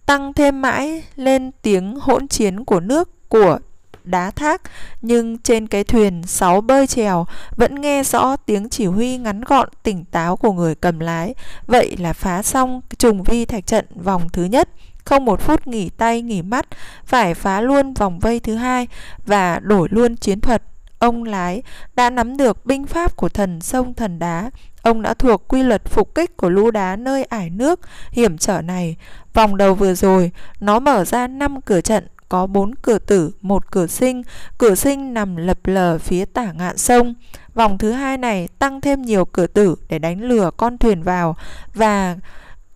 Tăng 0.07 0.33
thêm 0.33 0.63
mãi 0.63 1.03
lên 1.17 1.51
tiếng 1.63 1.97
hỗn 2.01 2.29
chiến 2.29 2.65
của 2.65 2.81
nước, 2.81 3.29
của 3.29 3.59
đá 4.05 4.31
thác 4.31 4.63
nhưng 5.03 5.39
trên 5.39 5.67
cái 5.67 5.85
thuyền 5.85 6.23
sáu 6.27 6.61
bơi 6.61 6.87
chèo 6.87 7.27
vẫn 7.57 7.81
nghe 7.81 8.03
rõ 8.05 8.37
tiếng 8.37 8.69
chỉ 8.69 8.87
huy 8.87 9.19
ngắn 9.19 9.41
gọn 9.41 9.69
tỉnh 9.83 10.05
táo 10.05 10.37
của 10.37 10.53
người 10.53 10.75
cầm 10.75 10.99
lái. 10.99 11.35
Vậy 11.67 11.97
là 11.97 12.13
phá 12.13 12.43
xong 12.43 12.81
trùng 12.99 13.23
vi 13.23 13.45
thạch 13.45 13.67
trận 13.67 13.85
vòng 14.03 14.29
thứ 14.33 14.45
nhất. 14.45 14.69
Không 15.05 15.25
một 15.25 15.41
phút 15.41 15.67
nghỉ 15.67 15.91
tay 15.91 16.23
nghỉ 16.23 16.43
mắt 16.43 16.67
phải 17.05 17.35
phá 17.35 17.61
luôn 17.61 17.95
vòng 17.95 18.19
vây 18.19 18.41
thứ 18.41 18.55
hai 18.55 18.89
và 19.27 19.59
đổi 19.59 19.89
luôn 19.91 20.17
chiến 20.17 20.41
thuật. 20.41 20.63
Ông 20.99 21.25
lái 21.25 21.63
đã 21.95 22.11
nắm 22.11 22.37
được 22.37 22.67
binh 22.67 22.87
pháp 22.87 23.17
của 23.17 23.29
thần 23.29 23.61
sông 23.61 23.95
thần 23.95 24.19
đá. 24.19 24.51
Ông 24.83 25.03
đã 25.03 25.15
thuộc 25.15 25.49
quy 25.49 25.63
luật 25.63 25.85
phục 25.85 26.15
kích 26.15 26.37
của 26.37 26.49
lũ 26.49 26.71
đá 26.71 26.97
nơi 26.97 27.25
ải 27.25 27.51
nước 27.51 27.81
hiểm 28.11 28.39
trở 28.39 28.63
này. 28.63 28.97
Vòng 29.35 29.57
đầu 29.57 29.75
vừa 29.75 29.95
rồi, 29.95 30.31
nó 30.61 30.79
mở 30.79 31.05
ra 31.05 31.27
5 31.27 31.61
cửa 31.61 31.81
trận, 31.81 32.07
có 32.31 32.47
bốn 32.47 32.75
cửa 32.75 32.99
tử, 32.99 33.33
một 33.41 33.71
cửa 33.71 33.87
sinh. 33.87 34.23
Cửa 34.59 34.75
sinh 34.75 35.15
nằm 35.15 35.37
lập 35.37 35.59
lờ 35.65 35.99
phía 35.99 36.25
tả 36.25 36.53
ngạn 36.53 36.77
sông. 36.77 37.15
Vòng 37.55 37.79
thứ 37.79 37.93
hai 37.93 38.19
này 38.19 38.49
tăng 38.59 38.81
thêm 38.81 39.03
nhiều 39.03 39.25
cửa 39.25 39.47
tử 39.47 39.77
để 39.89 39.99
đánh 39.99 40.23
lừa 40.23 40.51
con 40.57 40.79
thuyền 40.79 41.03
vào 41.03 41.37
và 41.75 42.17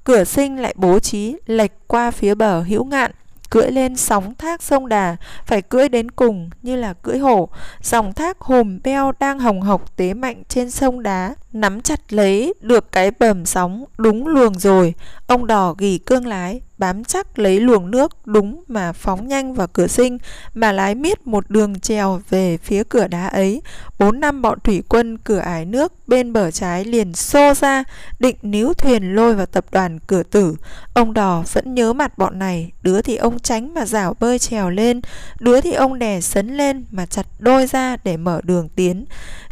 cửa 0.04 0.24
sinh 0.24 0.56
lại 0.56 0.74
bố 0.76 0.98
trí 0.98 1.36
lệch 1.46 1.72
qua 1.86 2.10
phía 2.10 2.34
bờ 2.34 2.62
hữu 2.62 2.84
ngạn 2.84 3.10
cưỡi 3.54 3.70
lên 3.70 3.96
sóng 3.96 4.34
thác 4.34 4.62
sông 4.62 4.88
Đà, 4.88 5.16
phải 5.46 5.62
cưỡi 5.62 5.88
đến 5.88 6.10
cùng 6.10 6.50
như 6.62 6.76
là 6.76 6.92
cưỡi 6.92 7.18
hổ. 7.18 7.48
Dòng 7.82 8.12
thác 8.12 8.40
hùm 8.40 8.78
beo 8.84 9.12
đang 9.20 9.38
hồng 9.38 9.60
hộc 9.60 9.96
tế 9.96 10.14
mạnh 10.14 10.42
trên 10.48 10.70
sông 10.70 11.02
đá, 11.02 11.34
nắm 11.54 11.80
chặt 11.80 12.12
lấy 12.12 12.54
được 12.60 12.92
cái 12.92 13.10
bầm 13.10 13.46
sóng 13.46 13.84
đúng 13.98 14.26
luồng 14.26 14.58
rồi. 14.58 14.94
Ông 15.26 15.46
đỏ 15.46 15.74
gỉ 15.78 15.98
cương 15.98 16.26
lái, 16.26 16.60
bám 16.78 17.04
chắc 17.04 17.38
lấy 17.38 17.60
luồng 17.60 17.90
nước 17.90 18.26
đúng 18.26 18.64
mà 18.68 18.92
phóng 18.92 19.28
nhanh 19.28 19.54
vào 19.54 19.66
cửa 19.66 19.86
sinh 19.86 20.18
mà 20.54 20.72
lái 20.72 20.94
miết 20.94 21.26
một 21.26 21.50
đường 21.50 21.80
trèo 21.80 22.20
về 22.30 22.56
phía 22.56 22.82
cửa 22.88 23.06
đá 23.08 23.26
ấy. 23.26 23.62
Bốn 23.98 24.20
năm 24.20 24.42
bọn 24.42 24.58
thủy 24.60 24.82
quân 24.88 25.18
cửa 25.18 25.38
ải 25.38 25.64
nước 25.64 25.92
bên 26.06 26.32
bờ 26.32 26.50
trái 26.50 26.84
liền 26.84 27.14
xô 27.14 27.54
ra 27.54 27.84
định 28.18 28.36
níu 28.42 28.74
thuyền 28.74 29.14
lôi 29.14 29.34
vào 29.34 29.46
tập 29.46 29.64
đoàn 29.72 29.98
cửa 30.06 30.22
tử. 30.22 30.56
Ông 30.94 31.14
đỏ 31.14 31.44
vẫn 31.52 31.74
nhớ 31.74 31.92
mặt 31.92 32.18
bọn 32.18 32.38
này, 32.38 32.72
đứa 32.82 33.02
thì 33.02 33.16
ông 33.16 33.38
tránh 33.38 33.74
mà 33.74 33.86
rảo 33.86 34.16
bơi 34.20 34.38
trèo 34.38 34.70
lên, 34.70 35.00
đứa 35.40 35.60
thì 35.60 35.72
ông 35.72 35.98
đè 35.98 36.20
sấn 36.20 36.56
lên 36.56 36.84
mà 36.90 37.06
chặt 37.06 37.26
đôi 37.38 37.66
ra 37.66 37.96
để 38.04 38.16
mở 38.16 38.40
đường 38.44 38.68
tiến. 38.68 39.04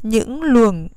Những 0.02 0.42
luồng 0.42 0.88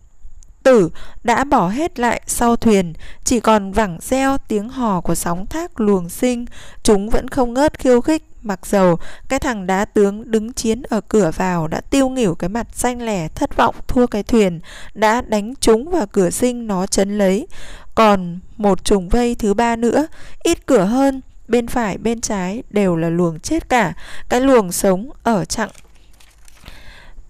tử 0.65 0.89
đã 1.23 1.43
bỏ 1.43 1.67
hết 1.69 1.99
lại 1.99 2.21
sau 2.27 2.55
thuyền, 2.55 2.93
chỉ 3.23 3.39
còn 3.39 3.71
vẳng 3.71 3.97
reo 4.01 4.37
tiếng 4.47 4.69
hò 4.69 5.01
của 5.01 5.15
sóng 5.15 5.45
thác 5.45 5.79
luồng 5.79 6.09
sinh, 6.09 6.45
chúng 6.83 7.09
vẫn 7.09 7.27
không 7.27 7.53
ngớt 7.53 7.79
khiêu 7.79 8.01
khích, 8.01 8.23
mặc 8.41 8.65
dầu 8.65 8.97
cái 9.29 9.39
thằng 9.39 9.67
đá 9.67 9.85
tướng 9.85 10.31
đứng 10.31 10.53
chiến 10.53 10.83
ở 10.89 11.01
cửa 11.01 11.31
vào 11.35 11.67
đã 11.67 11.81
tiêu 11.81 12.09
nghỉu 12.09 12.35
cái 12.35 12.49
mặt 12.49 12.67
xanh 12.73 13.01
lẻ 13.05 13.27
thất 13.27 13.57
vọng 13.57 13.75
thua 13.87 14.07
cái 14.07 14.23
thuyền, 14.23 14.59
đã 14.93 15.21
đánh 15.21 15.53
trúng 15.59 15.89
vào 15.89 16.05
cửa 16.11 16.29
sinh 16.29 16.67
nó 16.67 16.87
chấn 16.87 17.17
lấy. 17.17 17.47
Còn 17.95 18.39
một 18.57 18.83
trùng 18.83 19.09
vây 19.09 19.35
thứ 19.35 19.53
ba 19.53 19.75
nữa, 19.75 20.07
ít 20.43 20.65
cửa 20.65 20.83
hơn, 20.83 21.21
bên 21.47 21.67
phải 21.67 21.97
bên 21.97 22.21
trái 22.21 22.63
đều 22.69 22.95
là 22.95 23.09
luồng 23.09 23.39
chết 23.39 23.69
cả, 23.69 23.93
cái 24.29 24.41
luồng 24.41 24.71
sống 24.71 25.09
ở 25.23 25.45
chặng 25.45 25.69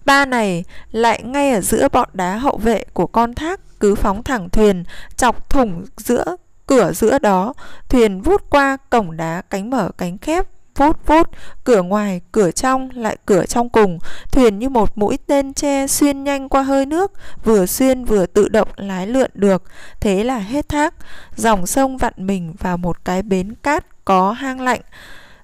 Ba 0.06 0.26
này 0.26 0.64
lại 0.92 1.22
ngay 1.22 1.52
ở 1.52 1.60
giữa 1.60 1.88
bọn 1.92 2.08
đá 2.12 2.36
hậu 2.36 2.56
vệ 2.56 2.84
của 2.92 3.06
con 3.06 3.34
thác 3.34 3.60
cứ 3.80 3.94
phóng 3.94 4.22
thẳng 4.22 4.48
thuyền, 4.50 4.84
chọc 5.16 5.50
thủng 5.50 5.84
giữa 5.96 6.36
cửa 6.66 6.92
giữa 6.92 7.18
đó, 7.18 7.54
thuyền 7.88 8.20
vút 8.20 8.50
qua 8.50 8.76
cổng 8.90 9.16
đá 9.16 9.42
cánh 9.50 9.70
mở 9.70 9.90
cánh 9.98 10.18
khép, 10.18 10.46
vút 10.76 11.06
vút, 11.06 11.30
cửa 11.64 11.82
ngoài, 11.82 12.20
cửa 12.32 12.50
trong, 12.50 12.90
lại 12.94 13.16
cửa 13.26 13.46
trong 13.46 13.68
cùng, 13.68 13.98
thuyền 14.32 14.58
như 14.58 14.68
một 14.68 14.98
mũi 14.98 15.18
tên 15.26 15.54
che 15.54 15.86
xuyên 15.86 16.24
nhanh 16.24 16.48
qua 16.48 16.62
hơi 16.62 16.86
nước, 16.86 17.12
vừa 17.44 17.66
xuyên 17.66 18.04
vừa 18.04 18.26
tự 18.26 18.48
động 18.48 18.68
lái 18.76 19.06
lượn 19.06 19.30
được, 19.34 19.62
thế 20.00 20.24
là 20.24 20.38
hết 20.38 20.68
thác, 20.68 20.94
dòng 21.36 21.66
sông 21.66 21.96
vặn 21.96 22.12
mình 22.16 22.54
vào 22.58 22.76
một 22.76 23.04
cái 23.04 23.22
bến 23.22 23.54
cát 23.62 24.04
có 24.04 24.32
hang 24.32 24.60
lạnh, 24.60 24.80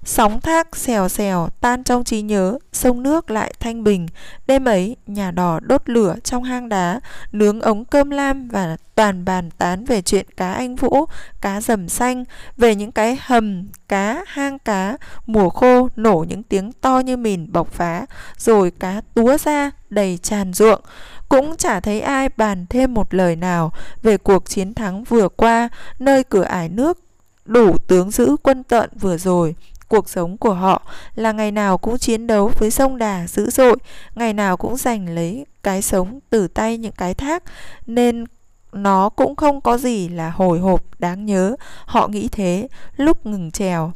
Sóng 0.05 0.41
thác 0.41 0.75
xèo 0.75 1.09
xèo 1.09 1.49
tan 1.61 1.83
trong 1.83 2.03
trí 2.03 2.21
nhớ, 2.21 2.57
sông 2.73 3.03
nước 3.03 3.31
lại 3.31 3.53
thanh 3.59 3.83
bình. 3.83 4.07
Đêm 4.47 4.65
ấy, 4.65 4.95
nhà 5.07 5.31
đỏ 5.31 5.59
đốt 5.59 5.81
lửa 5.89 6.15
trong 6.23 6.43
hang 6.43 6.69
đá, 6.69 6.99
nướng 7.31 7.61
ống 7.61 7.85
cơm 7.85 8.09
lam 8.09 8.47
và 8.47 8.77
toàn 8.95 9.25
bàn 9.25 9.49
tán 9.57 9.85
về 9.85 10.01
chuyện 10.01 10.25
cá 10.37 10.53
anh 10.53 10.75
vũ, 10.75 11.05
cá 11.41 11.61
dầm 11.61 11.89
xanh, 11.89 12.23
về 12.57 12.75
những 12.75 12.91
cái 12.91 13.17
hầm, 13.21 13.67
cá, 13.87 14.23
hang 14.27 14.59
cá, 14.59 14.97
mùa 15.25 15.49
khô 15.49 15.89
nổ 15.95 16.25
những 16.29 16.43
tiếng 16.43 16.71
to 16.71 16.99
như 16.99 17.17
mìn 17.17 17.51
bộc 17.51 17.71
phá, 17.71 18.05
rồi 18.37 18.71
cá 18.79 19.01
túa 19.13 19.37
ra 19.37 19.71
đầy 19.89 20.17
tràn 20.17 20.53
ruộng. 20.53 20.81
Cũng 21.29 21.57
chả 21.57 21.79
thấy 21.79 22.01
ai 22.01 22.29
bàn 22.37 22.65
thêm 22.69 22.93
một 22.93 23.13
lời 23.13 23.35
nào 23.35 23.71
về 24.01 24.17
cuộc 24.17 24.49
chiến 24.49 24.73
thắng 24.73 25.03
vừa 25.03 25.29
qua 25.29 25.69
nơi 25.99 26.23
cửa 26.23 26.43
ải 26.43 26.69
nước 26.69 26.99
đủ 27.45 27.77
tướng 27.77 28.11
giữ 28.11 28.35
quân 28.43 28.63
tợn 28.63 28.89
vừa 28.99 29.17
rồi 29.17 29.55
Cuộc 29.93 30.09
sống 30.09 30.37
của 30.37 30.53
họ 30.53 30.81
là 31.15 31.31
ngày 31.31 31.51
nào 31.51 31.77
cũng 31.77 31.97
chiến 31.97 32.27
đấu 32.27 32.51
với 32.57 32.71
sông 32.71 32.97
đà 32.97 33.27
dữ 33.27 33.49
dội, 33.49 33.75
ngày 34.15 34.33
nào 34.33 34.57
cũng 34.57 34.77
giành 34.77 35.09
lấy 35.09 35.45
cái 35.63 35.81
sống 35.81 36.19
từ 36.29 36.47
tay 36.47 36.77
những 36.77 36.91
cái 36.91 37.13
thác, 37.13 37.43
nên 37.85 38.25
nó 38.71 39.09
cũng 39.09 39.35
không 39.35 39.61
có 39.61 39.77
gì 39.77 40.09
là 40.09 40.29
hồi 40.29 40.59
hộp 40.59 40.99
đáng 40.99 41.25
nhớ. 41.25 41.55
Họ 41.85 42.07
nghĩ 42.07 42.27
thế 42.31 42.67
lúc 42.95 43.25
ngừng 43.25 43.51
trèo 43.51 43.91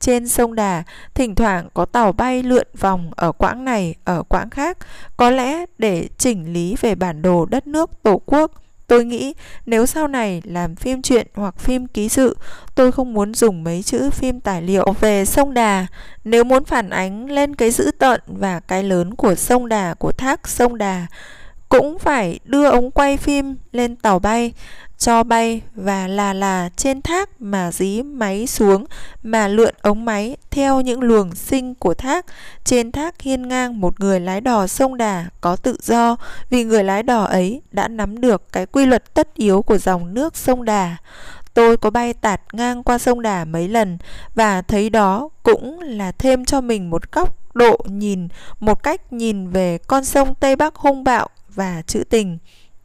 Trên 0.00 0.28
sông 0.28 0.54
Đà, 0.54 0.82
thỉnh 1.14 1.34
thoảng 1.34 1.68
có 1.74 1.84
tàu 1.84 2.12
bay 2.12 2.42
lượn 2.42 2.66
vòng 2.80 3.10
ở 3.16 3.32
quãng 3.32 3.64
này, 3.64 3.94
ở 4.04 4.22
quãng 4.22 4.50
khác, 4.50 4.78
có 5.16 5.30
lẽ 5.30 5.64
để 5.78 6.08
chỉnh 6.18 6.52
lý 6.52 6.76
về 6.80 6.94
bản 6.94 7.22
đồ 7.22 7.46
đất 7.46 7.66
nước 7.66 7.90
tổ 8.02 8.20
quốc 8.26 8.52
Tôi 8.88 9.04
nghĩ 9.04 9.34
nếu 9.66 9.86
sau 9.86 10.08
này 10.08 10.42
làm 10.44 10.76
phim 10.76 11.02
truyện 11.02 11.26
hoặc 11.34 11.58
phim 11.58 11.86
ký 11.86 12.08
sự, 12.08 12.36
tôi 12.74 12.92
không 12.92 13.14
muốn 13.14 13.34
dùng 13.34 13.64
mấy 13.64 13.82
chữ 13.82 14.10
phim 14.10 14.40
tài 14.40 14.62
liệu 14.62 14.92
về 15.00 15.24
sông 15.24 15.54
Đà. 15.54 15.86
Nếu 16.24 16.44
muốn 16.44 16.64
phản 16.64 16.90
ánh 16.90 17.30
lên 17.30 17.54
cái 17.54 17.70
dữ 17.70 17.90
tợn 17.98 18.20
và 18.26 18.60
cái 18.60 18.82
lớn 18.82 19.14
của 19.14 19.34
sông 19.34 19.68
Đà, 19.68 19.94
của 19.94 20.12
thác 20.12 20.48
sông 20.48 20.78
Đà, 20.78 21.06
cũng 21.68 21.98
phải 21.98 22.40
đưa 22.44 22.64
ống 22.64 22.90
quay 22.90 23.16
phim 23.16 23.56
lên 23.72 23.96
tàu 23.96 24.18
bay 24.18 24.52
cho 24.98 25.22
bay 25.22 25.62
và 25.74 26.06
là 26.06 26.32
là 26.32 26.70
trên 26.76 27.02
thác 27.02 27.40
mà 27.40 27.72
dí 27.72 28.02
máy 28.02 28.46
xuống 28.46 28.84
mà 29.22 29.48
lượn 29.48 29.74
ống 29.82 30.04
máy 30.04 30.36
theo 30.50 30.80
những 30.80 31.00
luồng 31.00 31.34
sinh 31.34 31.74
của 31.74 31.94
thác. 31.94 32.26
Trên 32.64 32.92
thác 32.92 33.20
hiên 33.20 33.48
ngang 33.48 33.80
một 33.80 34.00
người 34.00 34.20
lái 34.20 34.40
đò 34.40 34.66
sông 34.66 34.96
Đà 34.96 35.26
có 35.40 35.56
tự 35.56 35.76
do 35.82 36.16
vì 36.50 36.64
người 36.64 36.84
lái 36.84 37.02
đò 37.02 37.24
ấy 37.24 37.62
đã 37.70 37.88
nắm 37.88 38.20
được 38.20 38.52
cái 38.52 38.66
quy 38.66 38.86
luật 38.86 39.14
tất 39.14 39.34
yếu 39.34 39.62
của 39.62 39.78
dòng 39.78 40.14
nước 40.14 40.36
sông 40.36 40.64
Đà. 40.64 40.96
Tôi 41.54 41.76
có 41.76 41.90
bay 41.90 42.14
tạt 42.14 42.40
ngang 42.52 42.82
qua 42.82 42.98
sông 42.98 43.22
Đà 43.22 43.44
mấy 43.44 43.68
lần 43.68 43.98
và 44.34 44.62
thấy 44.62 44.90
đó 44.90 45.28
cũng 45.42 45.80
là 45.80 46.12
thêm 46.12 46.44
cho 46.44 46.60
mình 46.60 46.90
một 46.90 47.12
góc 47.12 47.54
độ 47.54 47.78
nhìn, 47.84 48.28
một 48.60 48.82
cách 48.82 49.12
nhìn 49.12 49.50
về 49.50 49.78
con 49.78 50.04
sông 50.04 50.34
Tây 50.34 50.56
Bắc 50.56 50.74
hung 50.76 51.04
bạo 51.04 51.28
và 51.58 51.82
trữ 51.82 52.04
tình. 52.04 52.38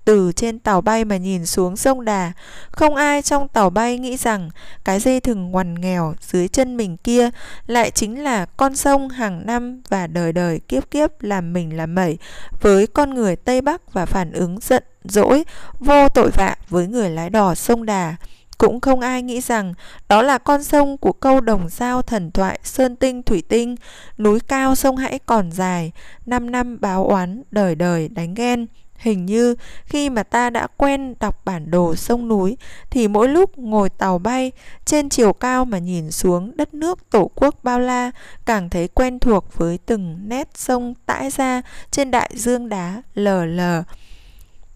Từ 0.06 0.32
trên 0.36 0.60
tàu 0.60 0.82
bay 0.82 1.06
mà 1.06 1.18
nhìn 1.18 1.46
xuống 1.46 1.78
sông 1.78 2.06
Đà, 2.06 2.32
không 2.72 2.96
ai 2.96 3.22
trong 3.22 3.48
tàu 3.48 3.70
bay 3.70 4.00
nghĩ 4.00 4.18
rằng 4.18 4.50
cái 4.84 5.00
dây 5.00 5.20
thừng 5.20 5.52
ngoằn 5.52 5.82
nghèo 5.82 6.14
dưới 6.22 6.48
chân 6.48 6.78
mình 6.78 6.98
kia 6.98 7.30
lại 7.68 7.92
chính 7.92 8.24
là 8.24 8.46
con 8.46 8.76
sông 8.76 9.10
hàng 9.10 9.46
năm 9.46 9.82
và 9.90 10.08
đời 10.08 10.34
đời 10.34 10.60
kiếp 10.60 10.92
kiếp 10.92 11.22
làm 11.22 11.54
mình 11.54 11.78
làm 11.78 11.96
mẩy 11.96 12.18
với 12.62 12.88
con 12.88 13.14
người 13.14 13.36
Tây 13.36 13.62
Bắc 13.62 13.94
và 13.94 14.06
phản 14.06 14.32
ứng 14.32 14.60
giận 14.62 14.84
dỗi, 15.04 15.44
vô 15.80 16.10
tội 16.10 16.30
vạ 16.30 16.56
với 16.70 16.88
người 16.88 17.10
lái 17.10 17.30
đò 17.30 17.56
sông 17.56 17.86
Đà. 17.86 18.16
Cũng 18.64 18.82
không 18.82 19.00
ai 19.00 19.22
nghĩ 19.22 19.42
rằng 19.42 19.74
đó 20.10 20.22
là 20.22 20.38
con 20.38 20.64
sông 20.64 20.98
của 20.98 21.14
câu 21.14 21.42
đồng 21.42 21.70
sao 21.70 22.02
thần 22.02 22.32
thoại 22.32 22.60
Sơn 22.64 22.96
Tinh 22.96 23.24
Thủy 23.24 23.44
Tinh, 23.50 23.76
núi 24.18 24.40
cao 24.40 24.76
sông 24.76 24.98
hãy 24.98 25.20
còn 25.26 25.52
dài, 25.52 25.92
năm 26.26 26.52
năm 26.52 26.78
báo 26.82 27.08
oán, 27.08 27.44
đời 27.52 27.76
đời 27.76 28.08
đánh 28.08 28.34
ghen. 28.34 28.66
Hình 28.96 29.26
như 29.26 29.56
khi 29.86 30.10
mà 30.10 30.24
ta 30.24 30.50
đã 30.50 30.68
quen 30.78 31.16
đọc 31.20 31.46
bản 31.46 31.72
đồ 31.72 31.96
sông 31.96 32.28
núi 32.28 32.58
thì 32.90 33.08
mỗi 33.08 33.28
lúc 33.28 33.58
ngồi 33.58 33.90
tàu 33.90 34.18
bay 34.18 34.52
trên 34.86 35.10
chiều 35.10 35.34
cao 35.34 35.66
mà 35.66 35.78
nhìn 35.78 36.12
xuống 36.12 36.58
đất 36.58 36.74
nước 36.74 37.10
tổ 37.10 37.32
quốc 37.36 37.56
bao 37.64 37.80
la 37.80 38.12
càng 38.46 38.70
thấy 38.70 38.88
quen 38.88 39.20
thuộc 39.20 39.58
với 39.58 39.80
từng 39.86 40.20
nét 40.30 40.50
sông 40.56 40.94
tãi 41.06 41.30
ra 41.30 41.62
trên 41.92 42.12
đại 42.12 42.30
dương 42.34 42.70
đá 42.70 43.02
lờ 43.14 43.46
lờ. 43.46 43.84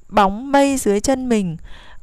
Bóng 0.10 0.52
mây 0.52 0.78
dưới 0.78 1.00
chân 1.00 1.30
mình, 1.30 1.58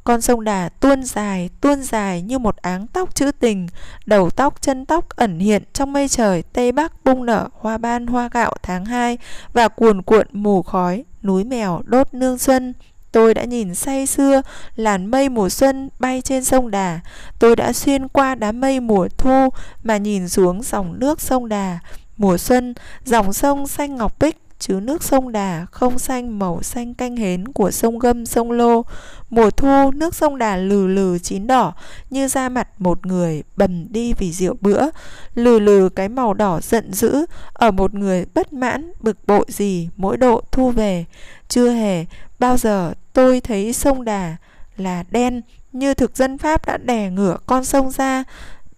con 0.05 0.21
sông 0.21 0.43
Đà 0.43 0.69
tuôn 0.69 1.03
dài, 1.03 1.49
tuôn 1.61 1.83
dài 1.83 2.21
như 2.21 2.39
một 2.39 2.55
áng 2.57 2.87
tóc 2.87 3.15
trữ 3.15 3.31
tình, 3.31 3.67
đầu 4.05 4.29
tóc 4.29 4.61
chân 4.61 4.85
tóc 4.85 5.09
ẩn 5.09 5.39
hiện 5.39 5.63
trong 5.73 5.93
mây 5.93 6.07
trời 6.07 6.43
Tây 6.53 6.71
Bắc 6.71 7.05
bung 7.05 7.25
nở 7.25 7.47
hoa 7.53 7.77
ban 7.77 8.07
hoa 8.07 8.29
gạo 8.31 8.55
tháng 8.63 8.85
2 8.85 9.17
và 9.53 9.67
cuồn 9.67 10.01
cuộn 10.01 10.27
mù 10.31 10.63
khói, 10.63 11.03
núi 11.23 11.43
mèo 11.43 11.81
đốt 11.85 12.13
nương 12.13 12.37
xuân. 12.37 12.73
Tôi 13.11 13.33
đã 13.33 13.43
nhìn 13.43 13.75
say 13.75 14.05
xưa 14.05 14.41
làn 14.75 15.05
mây 15.05 15.29
mùa 15.29 15.49
xuân 15.49 15.89
bay 15.99 16.21
trên 16.21 16.43
sông 16.43 16.71
Đà. 16.71 16.99
Tôi 17.39 17.55
đã 17.55 17.73
xuyên 17.73 18.07
qua 18.07 18.35
đám 18.35 18.61
mây 18.61 18.79
mùa 18.79 19.07
thu 19.17 19.49
mà 19.83 19.97
nhìn 19.97 20.29
xuống 20.29 20.63
dòng 20.63 20.99
nước 20.99 21.21
sông 21.21 21.49
Đà. 21.49 21.79
Mùa 22.17 22.37
xuân, 22.37 22.73
dòng 23.05 23.33
sông 23.33 23.67
xanh 23.67 23.95
ngọc 23.95 24.19
bích 24.19 24.44
chứ 24.67 24.79
nước 24.83 25.03
sông 25.03 25.31
Đà 25.31 25.65
không 25.71 25.99
xanh 25.99 26.39
màu 26.39 26.63
xanh 26.63 26.93
canh 26.93 27.15
hến 27.15 27.47
của 27.47 27.71
sông 27.71 27.99
Gâm, 27.99 28.25
sông 28.25 28.51
Lô. 28.51 28.85
Mùa 29.29 29.49
thu, 29.49 29.91
nước 29.91 30.15
sông 30.15 30.37
Đà 30.37 30.57
lừ 30.57 30.87
lừ 30.87 31.19
chín 31.19 31.47
đỏ 31.47 31.73
như 32.09 32.27
da 32.27 32.49
mặt 32.49 32.67
một 32.81 33.05
người 33.05 33.43
bầm 33.55 33.87
đi 33.91 34.13
vì 34.13 34.31
rượu 34.31 34.55
bữa. 34.61 34.81
Lừ 35.35 35.59
lừ 35.59 35.89
cái 35.95 36.09
màu 36.09 36.33
đỏ 36.33 36.59
giận 36.61 36.93
dữ 36.93 37.25
ở 37.53 37.71
một 37.71 37.93
người 37.93 38.25
bất 38.33 38.53
mãn, 38.53 38.91
bực 38.99 39.17
bội 39.27 39.45
gì 39.47 39.89
mỗi 39.95 40.17
độ 40.17 40.41
thu 40.51 40.71
về. 40.71 41.05
Chưa 41.47 41.69
hề 41.69 42.05
bao 42.39 42.57
giờ 42.57 42.93
tôi 43.13 43.41
thấy 43.41 43.73
sông 43.73 44.05
Đà 44.05 44.35
là 44.77 45.03
đen 45.11 45.41
như 45.71 45.93
thực 45.93 46.17
dân 46.17 46.37
Pháp 46.37 46.65
đã 46.65 46.77
đè 46.77 47.09
ngửa 47.09 47.37
con 47.45 47.65
sông 47.65 47.91
ra 47.91 48.23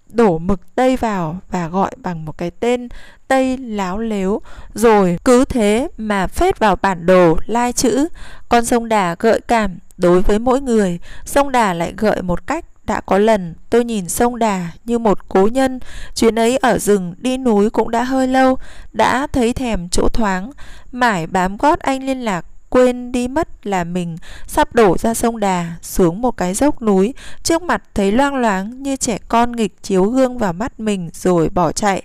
đổ 0.09 0.37
mực 0.37 0.75
tây 0.75 0.97
vào 0.97 1.37
và 1.51 1.67
gọi 1.67 1.91
bằng 1.97 2.25
một 2.25 2.37
cái 2.37 2.51
tên 2.51 2.87
tây 3.27 3.57
láo 3.57 3.97
lếu. 3.97 4.41
Rồi 4.73 5.17
cứ 5.25 5.45
thế 5.45 5.87
mà 5.97 6.27
phết 6.27 6.59
vào 6.59 6.75
bản 6.75 7.05
đồ 7.05 7.37
lai 7.45 7.73
chữ. 7.73 8.07
Con 8.49 8.65
sông 8.65 8.89
đà 8.89 9.15
gợi 9.19 9.41
cảm 9.47 9.77
đối 9.97 10.21
với 10.21 10.39
mỗi 10.39 10.61
người. 10.61 10.99
Sông 11.25 11.51
đà 11.51 11.73
lại 11.73 11.93
gợi 11.97 12.21
một 12.21 12.47
cách 12.47 12.65
đã 12.87 13.01
có 13.01 13.17
lần. 13.17 13.53
Tôi 13.69 13.85
nhìn 13.85 14.09
sông 14.09 14.39
Đà 14.39 14.67
như 14.85 14.99
một 14.99 15.29
cố 15.29 15.47
nhân. 15.47 15.79
Chuyến 16.15 16.39
ấy 16.39 16.57
ở 16.57 16.77
rừng, 16.77 17.15
đi 17.17 17.37
núi 17.37 17.69
cũng 17.69 17.91
đã 17.91 18.03
hơi 18.03 18.27
lâu. 18.27 18.57
Đã 18.91 19.27
thấy 19.27 19.53
thèm 19.53 19.89
chỗ 19.89 20.09
thoáng. 20.13 20.51
Mải 20.91 21.27
bám 21.27 21.57
gót 21.57 21.79
anh 21.79 22.03
liên 22.03 22.21
lạc 22.21 22.45
quên 22.69 23.11
đi 23.11 23.27
mất 23.27 23.67
là 23.67 23.83
mình 23.83 24.17
sắp 24.47 24.75
đổ 24.75 24.97
ra 24.97 25.13
sông 25.13 25.39
Đà 25.39 25.75
xuống 25.81 26.21
một 26.21 26.37
cái 26.37 26.53
dốc 26.53 26.81
núi 26.81 27.13
trước 27.43 27.61
mặt 27.61 27.83
thấy 27.93 28.11
loang 28.11 28.35
loáng 28.35 28.83
như 28.83 28.95
trẻ 28.95 29.17
con 29.27 29.51
nghịch 29.51 29.83
chiếu 29.83 30.03
gương 30.03 30.37
vào 30.37 30.53
mắt 30.53 30.79
mình 30.79 31.09
rồi 31.13 31.49
bỏ 31.49 31.71
chạy. 31.71 32.03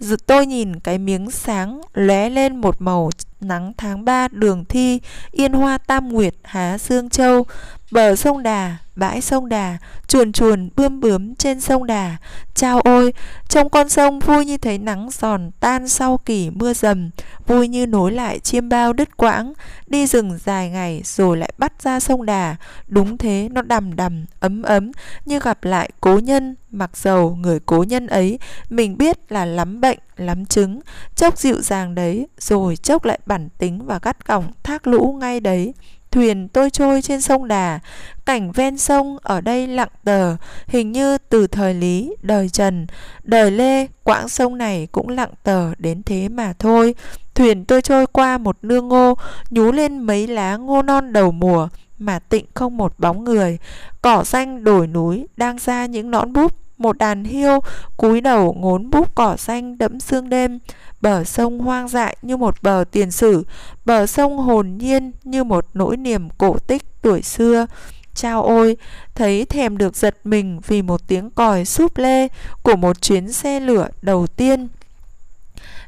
Rồi 0.00 0.18
tôi 0.26 0.46
nhìn 0.46 0.80
cái 0.80 0.98
miếng 0.98 1.30
sáng 1.30 1.80
lóe 1.94 2.30
lên 2.30 2.56
một 2.56 2.82
màu 2.82 3.10
nắng 3.40 3.72
tháng 3.76 4.04
3 4.04 4.28
đường 4.28 4.64
thi, 4.64 5.00
yên 5.30 5.52
hoa 5.52 5.78
tam 5.78 6.08
nguyệt 6.08 6.34
há 6.42 6.78
dương 6.78 7.10
châu, 7.10 7.46
bờ 7.90 8.16
sông 8.16 8.42
Đà, 8.42 8.76
bãi 8.96 9.20
sông 9.20 9.48
Đà, 9.48 9.78
chuồn 10.06 10.32
chuồn 10.32 10.68
bươm 10.76 11.00
bướm 11.00 11.34
trên 11.34 11.60
sông 11.60 11.86
Đà. 11.86 12.16
Chao 12.54 12.80
ôi, 12.80 13.12
trong 13.48 13.68
con 13.68 13.88
sông 13.88 14.18
vui 14.18 14.44
như 14.44 14.58
thấy 14.58 14.78
nắng 14.78 15.08
giòn 15.10 15.50
tan 15.60 15.88
sau 15.88 16.18
kỳ 16.18 16.50
mưa 16.50 16.74
dầm, 16.74 17.10
vui 17.46 17.68
như 17.68 17.86
nối 17.86 18.12
lại 18.12 18.38
chiêm 18.38 18.68
bao 18.68 18.92
đứt 18.92 19.16
quãng, 19.16 19.52
đi 19.86 20.06
rừng 20.06 20.38
dài 20.44 20.70
ngày 20.70 21.02
rồi 21.04 21.36
lại 21.36 21.52
bắt 21.58 21.82
ra 21.82 22.00
sông 22.00 22.26
Đà. 22.26 22.56
Đúng 22.86 23.18
thế, 23.18 23.48
nó 23.52 23.62
đầm 23.62 23.96
đầm, 23.96 24.24
ấm 24.40 24.62
ấm, 24.62 24.92
như 25.24 25.40
gặp 25.40 25.64
lại 25.64 25.90
cố 26.00 26.18
nhân, 26.18 26.56
mặc 26.70 26.96
dầu 26.96 27.36
người 27.40 27.60
cố 27.66 27.84
nhân 27.88 28.06
ấy, 28.06 28.38
mình 28.70 28.98
biết 28.98 29.32
là 29.32 29.44
lắm 29.44 29.80
bệnh, 29.80 29.98
lắm 30.16 30.46
chứng, 30.46 30.80
chốc 31.16 31.38
dịu 31.38 31.60
dàng 31.62 31.94
đấy, 31.94 32.26
rồi 32.38 32.76
chốc 32.76 33.04
lại 33.04 33.18
bản 33.26 33.48
tính 33.58 33.86
và 33.86 33.98
gắt 34.02 34.26
gỏng 34.26 34.52
thác 34.62 34.86
lũ 34.86 35.16
ngay 35.20 35.40
đấy. 35.40 35.74
Thuyền 36.18 36.48
tôi 36.48 36.70
trôi 36.70 37.02
trên 37.02 37.20
sông 37.20 37.48
Đà, 37.48 37.80
cảnh 38.26 38.52
ven 38.52 38.78
sông 38.78 39.18
ở 39.22 39.40
đây 39.40 39.66
lặng 39.66 39.88
tờ, 40.04 40.36
hình 40.66 40.92
như 40.92 41.18
từ 41.18 41.46
thời 41.46 41.74
Lý, 41.74 42.14
đời 42.22 42.48
Trần, 42.48 42.86
đời 43.22 43.50
Lê, 43.50 43.86
quãng 44.04 44.28
sông 44.28 44.58
này 44.58 44.88
cũng 44.92 45.08
lặng 45.08 45.30
tờ 45.42 45.74
đến 45.74 46.02
thế 46.02 46.28
mà 46.28 46.52
thôi. 46.58 46.94
Thuyền 47.34 47.64
tôi 47.64 47.82
trôi 47.82 48.06
qua 48.06 48.38
một 48.38 48.56
nương 48.62 48.88
ngô, 48.88 49.14
nhú 49.50 49.72
lên 49.72 49.98
mấy 49.98 50.26
lá 50.26 50.56
ngô 50.56 50.82
non 50.82 51.12
đầu 51.12 51.32
mùa, 51.32 51.68
mà 51.98 52.18
tịnh 52.18 52.46
không 52.54 52.76
một 52.76 52.94
bóng 52.98 53.24
người. 53.24 53.58
Cỏ 54.02 54.24
xanh 54.24 54.64
đồi 54.64 54.86
núi 54.86 55.26
đang 55.36 55.58
ra 55.58 55.86
những 55.86 56.10
nõn 56.10 56.32
búp, 56.32 56.52
một 56.78 56.98
đàn 56.98 57.24
hiêu 57.24 57.60
cúi 57.96 58.20
đầu 58.20 58.56
ngốn 58.58 58.90
búp 58.90 59.14
cỏ 59.14 59.36
xanh 59.36 59.78
đẫm 59.78 60.00
sương 60.00 60.28
đêm. 60.28 60.58
Bờ 61.00 61.24
sông 61.24 61.58
hoang 61.58 61.88
dại 61.88 62.16
như 62.22 62.36
một 62.36 62.54
bờ 62.62 62.84
tiền 62.90 63.10
sử, 63.10 63.44
bờ 63.84 64.06
sông 64.06 64.38
hồn 64.38 64.78
nhiên 64.78 65.12
như 65.24 65.44
một 65.44 65.66
nỗi 65.74 65.96
niềm 65.96 66.28
cổ 66.38 66.58
tích 66.58 66.82
tuổi 67.02 67.22
xưa. 67.22 67.66
Chao 68.14 68.42
ôi, 68.42 68.76
thấy 69.14 69.44
thèm 69.44 69.78
được 69.78 69.96
giật 69.96 70.16
mình 70.24 70.60
vì 70.66 70.82
một 70.82 71.08
tiếng 71.08 71.30
còi 71.30 71.64
súp 71.64 71.96
lê 71.96 72.28
của 72.62 72.76
một 72.76 73.02
chuyến 73.02 73.32
xe 73.32 73.60
lửa 73.60 73.88
đầu 74.02 74.26
tiên. 74.26 74.68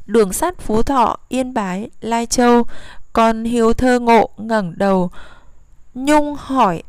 Đường 0.05 0.33
sắt 0.33 0.59
Phú 0.59 0.83
Thọ, 0.83 1.17
Yên 1.29 1.53
Bái, 1.53 1.89
Lai 2.01 2.25
Châu, 2.25 2.63
con 3.13 3.43
hiếu 3.43 3.73
thơ 3.73 3.99
ngộ 3.99 4.29
ngẩng 4.37 4.73
đầu. 4.77 5.09
Nhung 5.93 6.35
hỏi 6.39 6.83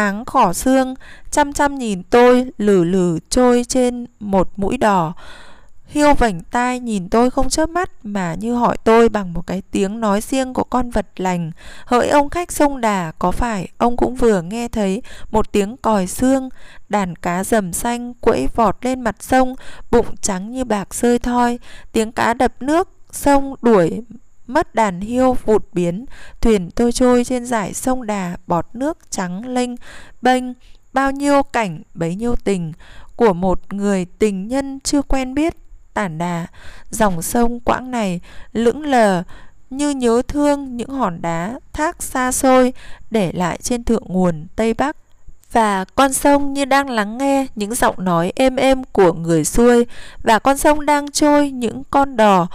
áng 0.00 0.24
khỏ 0.24 0.52
xương, 0.52 0.94
chăm 1.30 1.52
chăm 1.52 1.78
nhìn 1.78 2.02
tôi 2.02 2.46
lử 2.58 2.84
lử 2.84 3.18
trôi 3.30 3.64
trên 3.68 4.06
một 4.20 4.48
mũi 4.56 4.76
đỏ. 4.76 5.12
Hiêu 5.86 6.14
vảnh 6.14 6.40
tai 6.50 6.80
nhìn 6.80 7.08
tôi 7.08 7.30
không 7.30 7.48
chớp 7.48 7.68
mắt 7.68 7.90
mà 8.02 8.34
như 8.34 8.54
hỏi 8.54 8.76
tôi 8.84 9.08
bằng 9.08 9.32
một 9.32 9.46
cái 9.46 9.62
tiếng 9.70 10.00
nói 10.00 10.20
riêng 10.20 10.54
của 10.54 10.64
con 10.64 10.90
vật 10.90 11.06
lành. 11.16 11.52
Hỡi 11.84 12.08
ông 12.08 12.28
khách 12.28 12.52
sông 12.52 12.80
đà, 12.80 13.12
có 13.18 13.30
phải 13.30 13.68
ông 13.78 13.96
cũng 13.96 14.14
vừa 14.14 14.42
nghe 14.42 14.68
thấy 14.68 15.02
một 15.30 15.52
tiếng 15.52 15.76
còi 15.76 16.06
xương, 16.06 16.48
đàn 16.88 17.16
cá 17.16 17.44
rầm 17.44 17.72
xanh 17.72 18.14
quẫy 18.14 18.48
vọt 18.54 18.76
lên 18.84 19.00
mặt 19.00 19.16
sông, 19.20 19.54
bụng 19.90 20.16
trắng 20.20 20.50
như 20.50 20.64
bạc 20.64 20.94
rơi 20.94 21.18
thoi, 21.18 21.58
tiếng 21.92 22.12
cá 22.12 22.34
đập 22.34 22.52
nước, 22.60 22.88
sông 23.12 23.54
đuổi 23.62 24.02
mất 24.52 24.74
đàn 24.74 25.00
hiêu 25.00 25.36
vụt 25.44 25.64
biến, 25.72 26.04
thuyền 26.40 26.70
tôi 26.70 26.92
trôi 26.92 27.24
trên 27.24 27.46
dải 27.46 27.74
sông 27.74 28.06
đà, 28.06 28.36
bọt 28.46 28.66
nước 28.72 28.98
trắng 29.10 29.48
lênh, 29.48 29.70
bênh, 30.22 30.44
bao 30.92 31.10
nhiêu 31.10 31.42
cảnh 31.42 31.82
bấy 31.94 32.14
nhiêu 32.14 32.34
tình 32.44 32.72
của 33.16 33.32
một 33.32 33.72
người 33.72 34.06
tình 34.18 34.48
nhân 34.48 34.80
chưa 34.84 35.02
quen 35.02 35.34
biết 35.34 35.56
tản 35.94 36.18
đà. 36.18 36.46
Dòng 36.90 37.22
sông 37.22 37.60
quãng 37.60 37.90
này 37.90 38.20
lững 38.52 38.82
lờ 38.82 39.22
như 39.70 39.90
nhớ 39.90 40.22
thương 40.28 40.76
những 40.76 40.88
hòn 40.88 41.22
đá 41.22 41.60
thác 41.72 42.02
xa 42.02 42.32
xôi 42.32 42.72
để 43.10 43.32
lại 43.32 43.58
trên 43.62 43.84
thượng 43.84 44.04
nguồn 44.06 44.46
tây 44.56 44.74
bắc. 44.74 44.96
Và 45.52 45.84
con 45.84 46.12
sông 46.12 46.52
như 46.52 46.64
đang 46.64 46.90
lắng 46.90 47.18
nghe 47.18 47.46
những 47.54 47.74
giọng 47.74 48.04
nói 48.04 48.32
êm 48.36 48.56
êm 48.56 48.84
của 48.84 49.12
người 49.12 49.44
xuôi 49.44 49.86
và 50.22 50.38
con 50.38 50.56
sông 50.56 50.86
đang 50.86 51.10
trôi 51.10 51.50
những 51.50 51.82
con 51.90 52.16
đò 52.16 52.48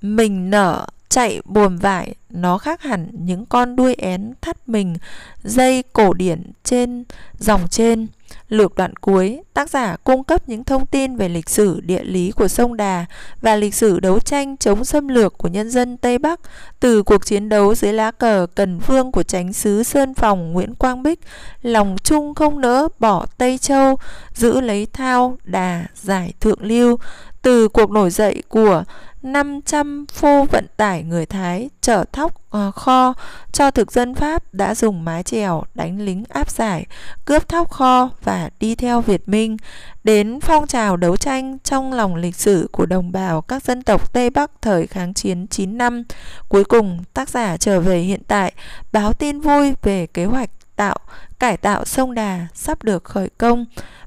mình 0.00 0.50
nở 0.50 0.86
chạy 1.12 1.40
buồm 1.44 1.76
vải 1.76 2.14
nó 2.30 2.58
khác 2.58 2.82
hẳn 2.82 3.08
những 3.12 3.46
con 3.46 3.76
đuôi 3.76 3.94
én 3.94 4.32
thắt 4.40 4.68
mình 4.68 4.96
dây 5.44 5.82
cổ 5.92 6.12
điển 6.12 6.52
trên 6.64 7.04
dòng 7.38 7.68
trên. 7.70 8.06
Lược 8.48 8.74
đoạn 8.74 8.96
cuối, 8.96 9.40
tác 9.54 9.70
giả 9.70 9.96
cung 10.04 10.24
cấp 10.24 10.48
những 10.48 10.64
thông 10.64 10.86
tin 10.86 11.16
về 11.16 11.28
lịch 11.28 11.48
sử 11.48 11.80
địa 11.80 12.04
lý 12.04 12.30
của 12.30 12.48
sông 12.48 12.76
Đà 12.76 13.04
và 13.40 13.56
lịch 13.56 13.74
sử 13.74 14.00
đấu 14.00 14.20
tranh 14.20 14.56
chống 14.56 14.84
xâm 14.84 15.08
lược 15.08 15.38
của 15.38 15.48
nhân 15.48 15.70
dân 15.70 15.96
Tây 15.96 16.18
Bắc. 16.18 16.40
Từ 16.80 17.02
cuộc 17.02 17.26
chiến 17.26 17.48
đấu 17.48 17.74
dưới 17.74 17.92
lá 17.92 18.10
cờ 18.10 18.46
Cần 18.54 18.78
Vương 18.78 19.12
của 19.12 19.22
tránh 19.22 19.52
sứ 19.52 19.82
Sơn 19.82 20.14
Phòng 20.14 20.52
Nguyễn 20.52 20.74
Quang 20.74 21.02
Bích, 21.02 21.20
lòng 21.62 21.96
chung 22.04 22.34
không 22.34 22.60
nỡ 22.60 22.88
bỏ 22.98 23.26
Tây 23.38 23.58
Châu, 23.58 23.96
giữ 24.34 24.60
lấy 24.60 24.86
Thao, 24.92 25.38
Đà, 25.44 25.84
giải 25.94 26.32
Thượng 26.40 26.62
Lưu, 26.62 26.98
từ 27.42 27.68
cuộc 27.68 27.90
nổi 27.90 28.10
dậy 28.10 28.42
của 28.48 28.84
500 29.22 30.06
phu 30.12 30.44
vận 30.44 30.66
tải 30.76 31.02
người 31.02 31.26
Thái 31.26 31.70
chở 31.80 32.04
thóc 32.12 32.32
ờ, 32.50 32.70
kho 32.70 33.14
cho 33.52 33.70
thực 33.70 33.92
dân 33.92 34.14
Pháp 34.14 34.54
đã 34.54 34.74
dùng 34.74 35.04
mái 35.04 35.22
chèo 35.22 35.64
đánh 35.74 36.00
lính 36.00 36.24
áp 36.28 36.50
giải, 36.50 36.86
cướp 37.24 37.48
thóc 37.48 37.70
kho 37.70 38.10
và 38.24 38.50
đi 38.60 38.74
theo 38.74 39.00
Việt 39.00 39.28
Minh, 39.28 39.56
đến 40.04 40.40
phong 40.40 40.66
trào 40.66 40.96
đấu 40.96 41.16
tranh 41.16 41.58
trong 41.64 41.92
lòng 41.92 42.16
lịch 42.16 42.36
sử 42.36 42.68
của 42.72 42.86
đồng 42.86 43.12
bào 43.12 43.42
các 43.42 43.64
dân 43.64 43.82
tộc 43.82 44.12
Tây 44.12 44.30
Bắc 44.30 44.50
thời 44.62 44.86
kháng 44.86 45.14
chiến 45.14 45.46
9 45.46 45.78
năm. 45.78 46.02
Cuối 46.48 46.64
cùng, 46.64 47.04
tác 47.14 47.28
giả 47.28 47.56
trở 47.56 47.80
về 47.80 47.98
hiện 47.98 48.22
tại, 48.28 48.52
báo 48.92 49.12
tin 49.12 49.40
vui 49.40 49.74
về 49.82 50.06
kế 50.06 50.24
hoạch 50.24 50.50
tạo 50.76 50.96
cải 51.38 51.56
tạo 51.56 51.84
sông 51.84 52.14
Đà 52.14 52.46
sắp 52.54 52.82
được 52.82 53.04
khởi 53.04 53.28
công, 53.38 53.64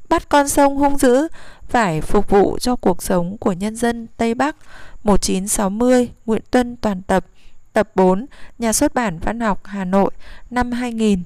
bắt 0.10 0.30
con 0.30 0.48
sông 0.48 0.78
hung 0.78 0.98
dữ 0.98 1.28
phải 1.70 2.02
phục 2.02 2.30
vụ 2.30 2.58
cho 2.60 2.76
cuộc 2.76 3.04
sống 3.04 3.38
của 3.38 3.52
nhân 3.52 3.76
dân 3.76 4.08
Tây 4.18 4.34
Bắc 4.34 4.56
1960 5.06 6.10
Nguyễn 6.26 6.42
Tuân 6.52 6.76
toàn 6.76 7.02
tập. 7.02 7.26
Tập 7.74 7.90
4 7.96 8.26
Nhà 8.60 8.74
xuất 8.74 8.94
bản 8.94 9.20
Văn 9.20 9.40
học 9.40 9.62
Hà 9.64 9.86
Nội, 9.86 10.12
năm 10.50 10.72
2000 10.72 11.24